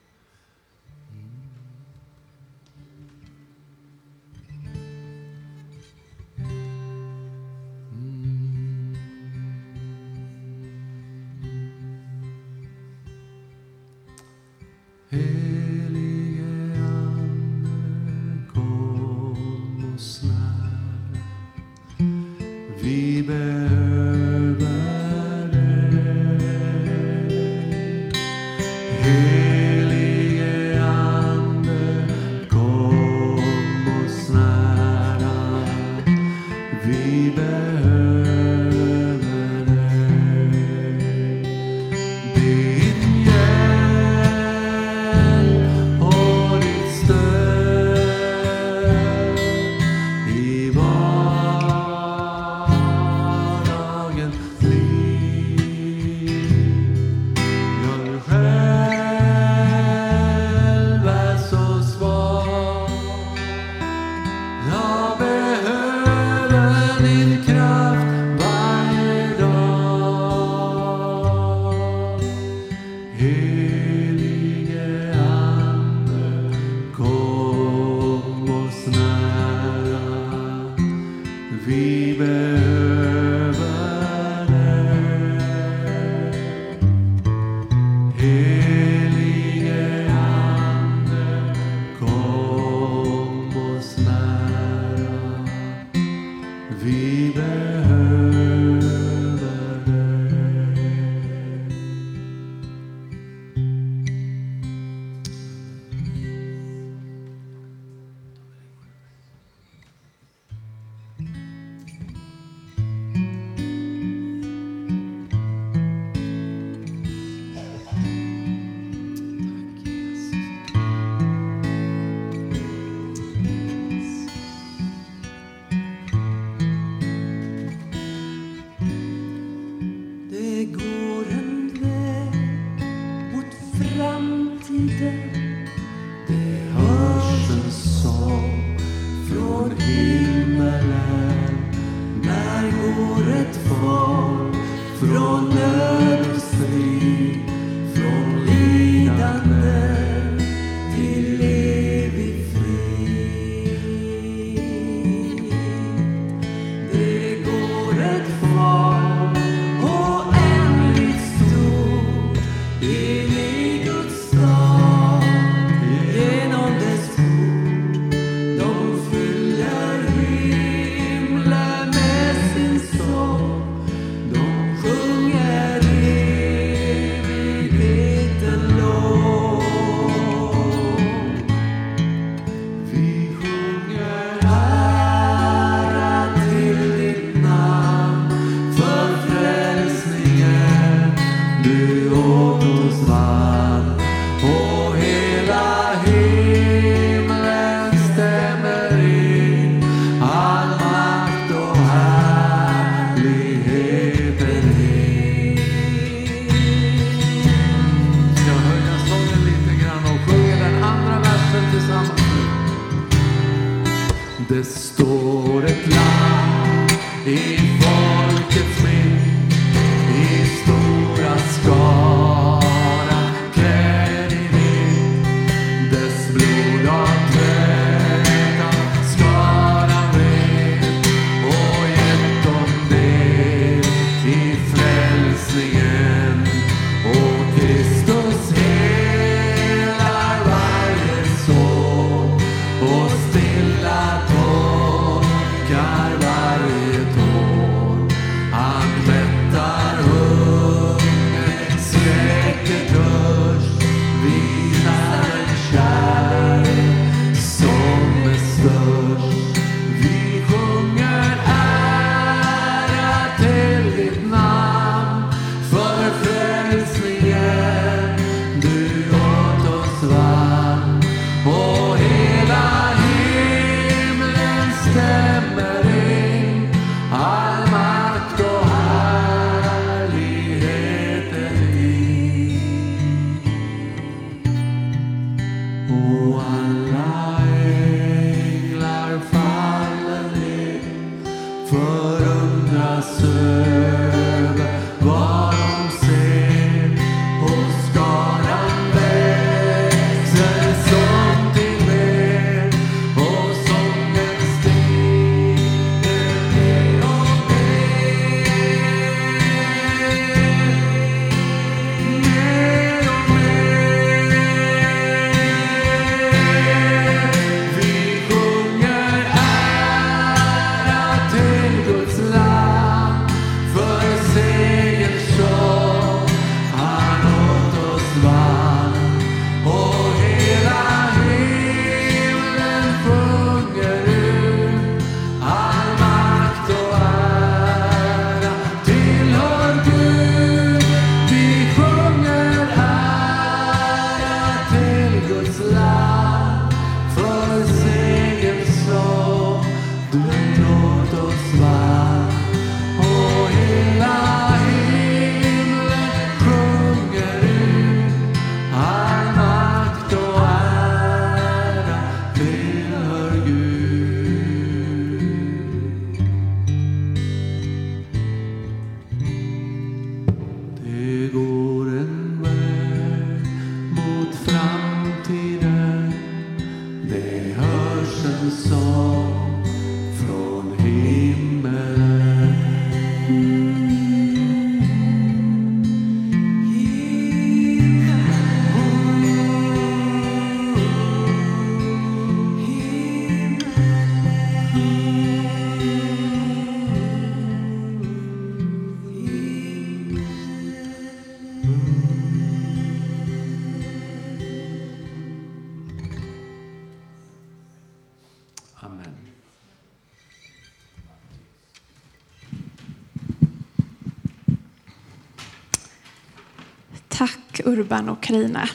Urban 417.71 418.09
och 418.09 418.23
Karina. 418.23 418.69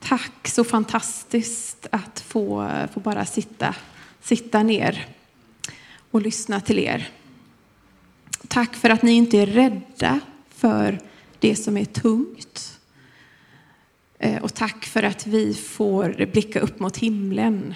Tack, 0.00 0.48
så 0.48 0.64
fantastiskt 0.64 1.86
att 1.92 2.20
få, 2.20 2.70
få 2.92 3.00
bara 3.00 3.24
sitta, 3.24 3.74
sitta 4.20 4.62
ner 4.62 5.06
och 6.10 6.22
lyssna 6.22 6.60
till 6.60 6.78
er. 6.78 7.08
Tack 8.48 8.74
för 8.74 8.90
att 8.90 9.02
ni 9.02 9.12
inte 9.12 9.38
är 9.38 9.46
rädda 9.46 10.20
för 10.48 11.00
det 11.38 11.56
som 11.56 11.76
är 11.76 11.84
tungt. 11.84 12.80
Eh, 14.18 14.42
och 14.42 14.54
tack 14.54 14.84
för 14.84 15.02
att 15.02 15.26
vi 15.26 15.54
får 15.54 16.26
blicka 16.32 16.60
upp 16.60 16.80
mot 16.80 16.96
himlen. 16.96 17.74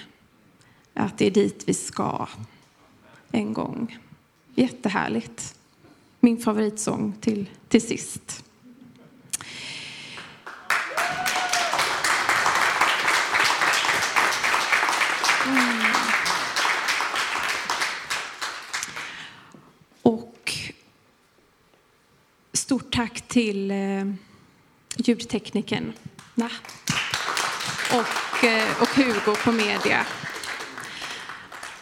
Att 0.95 1.19
det 1.19 1.27
är 1.27 1.31
dit 1.31 1.62
vi 1.66 1.74
ska 1.74 2.29
en 3.31 3.53
gång. 3.53 3.99
Jättehärligt. 4.55 5.55
Min 6.20 6.39
favoritsång 6.39 7.12
till, 7.20 7.51
till 7.69 7.83
sist. 7.83 8.45
Mm. 15.47 15.93
Och 20.02 20.52
stort 22.52 22.94
tack 22.94 23.20
till 23.28 23.70
eh, 23.70 24.05
ljudteknikern 24.97 25.93
och, 27.93 28.44
eh, 28.44 28.82
och 28.82 28.89
Hugo 28.89 29.36
på 29.44 29.52
media. 29.52 30.06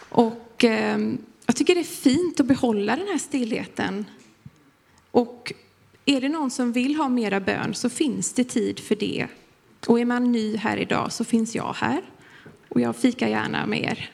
Och 0.09 0.63
eh, 0.63 0.99
jag 1.45 1.55
tycker 1.55 1.75
det 1.75 1.81
är 1.81 1.83
fint 1.83 2.39
att 2.39 2.45
behålla 2.45 2.95
den 2.95 3.07
här 3.07 3.17
stillheten. 3.17 4.05
Och 5.11 5.53
är 6.05 6.21
det 6.21 6.29
någon 6.29 6.51
som 6.51 6.71
vill 6.71 6.95
ha 6.95 7.09
mera 7.09 7.39
bön 7.39 7.73
så 7.73 7.89
finns 7.89 8.33
det 8.33 8.43
tid 8.43 8.79
för 8.79 8.95
det. 8.95 9.27
Och 9.87 9.99
är 9.99 10.05
man 10.05 10.31
ny 10.31 10.57
här 10.57 10.77
idag 10.77 11.11
så 11.11 11.23
finns 11.23 11.55
jag 11.55 11.73
här. 11.73 12.01
Och 12.69 12.81
jag 12.81 12.95
fikar 12.95 13.27
gärna 13.27 13.65
med 13.65 13.83
er. 13.83 14.09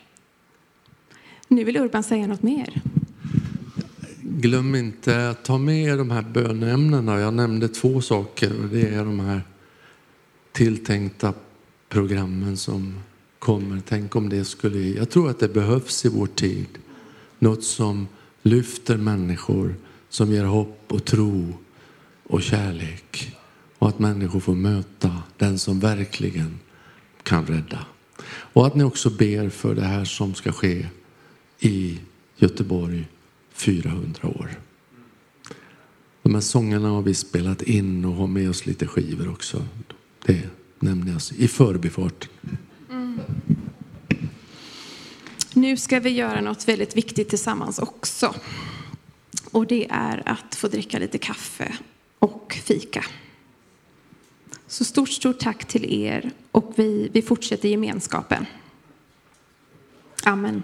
Nu 1.48 1.64
vill 1.64 1.78
Urban 1.78 2.04
säga 2.04 2.28
något 2.28 2.44
mer. 2.44 2.82
Glöm 4.22 4.76
inte 4.76 5.30
att 5.30 5.44
ta 5.44 5.58
med 5.58 5.84
er 5.84 5.98
de 5.98 6.12
här 6.12 6.22
böneämnena. 6.22 7.20
Jag 7.20 7.34
nämnde 7.34 7.68
två 7.68 8.02
saker 8.02 8.64
och 8.64 8.70
det 8.70 8.88
är 8.88 9.06
de 9.06 9.20
här 9.20 9.42
tilltänkta 10.52 11.34
programmen 11.90 12.58
som 12.58 13.00
kommer. 13.40 13.82
Tänk 13.88 14.16
om 14.16 14.30
det 14.30 14.46
skulle... 14.46 14.80
Jag 14.80 15.10
tror 15.10 15.30
att 15.30 15.40
det 15.40 15.48
behövs 15.48 16.06
i 16.06 16.10
vår 16.10 16.28
tid. 16.28 16.68
Något 17.40 17.64
som 17.64 18.08
lyfter 18.42 18.98
människor, 18.98 19.76
som 20.10 20.32
ger 20.32 20.44
hopp 20.44 20.84
och 20.88 21.06
tro 21.06 21.54
och 22.28 22.42
kärlek. 22.42 23.38
Och 23.78 23.88
att 23.90 24.00
människor 24.00 24.40
får 24.40 24.56
möta 24.56 25.24
den 25.38 25.60
som 25.60 25.80
verkligen 25.80 26.60
kan 27.24 27.46
rädda. 27.46 27.86
Och 28.28 28.68
att 28.68 28.76
ni 28.76 28.84
också 28.84 29.10
ber 29.10 29.50
för 29.50 29.76
det 29.76 29.86
här 29.86 30.06
som 30.06 30.36
ska 30.36 30.52
ske 30.52 30.88
i 31.60 32.00
Göteborg 32.36 33.08
400 33.54 34.28
år. 34.28 34.60
De 36.22 36.34
här 36.34 36.42
sångerna 36.42 36.90
har 36.90 37.02
vi 37.02 37.14
spelat 37.14 37.62
in 37.62 38.06
och 38.06 38.14
har 38.14 38.28
med 38.28 38.50
oss 38.50 38.66
lite 38.66 38.88
skivor 38.88 39.30
också. 39.30 39.66
Det 40.26 40.50
nämner 40.80 41.12
jag 41.12 41.22
i 41.38 41.48
förbifarten. 41.48 42.30
Mm. 42.90 43.20
Nu 45.54 45.78
ska 45.78 46.00
vi 46.00 46.10
göra 46.10 46.42
något 46.42 46.68
väldigt 46.68 46.98
viktigt 46.98 47.30
tillsammans 47.30 47.80
också. 47.80 48.36
Och 49.52 49.68
det 49.68 49.88
är 49.90 50.24
att 50.26 50.56
få 50.56 50.68
dricka 50.68 51.00
lite 51.00 51.18
kaffe 51.18 51.78
och 52.20 52.60
fika. 52.66 53.06
Så 54.68 54.86
stort, 54.86 55.10
stort 55.10 55.40
tack 55.40 55.66
till 55.66 55.94
er 55.94 56.32
och 56.52 56.74
vi, 56.76 57.10
vi 57.14 57.22
fortsätter 57.22 57.70
gemenskapen. 57.70 58.46
Amen. 60.24 60.64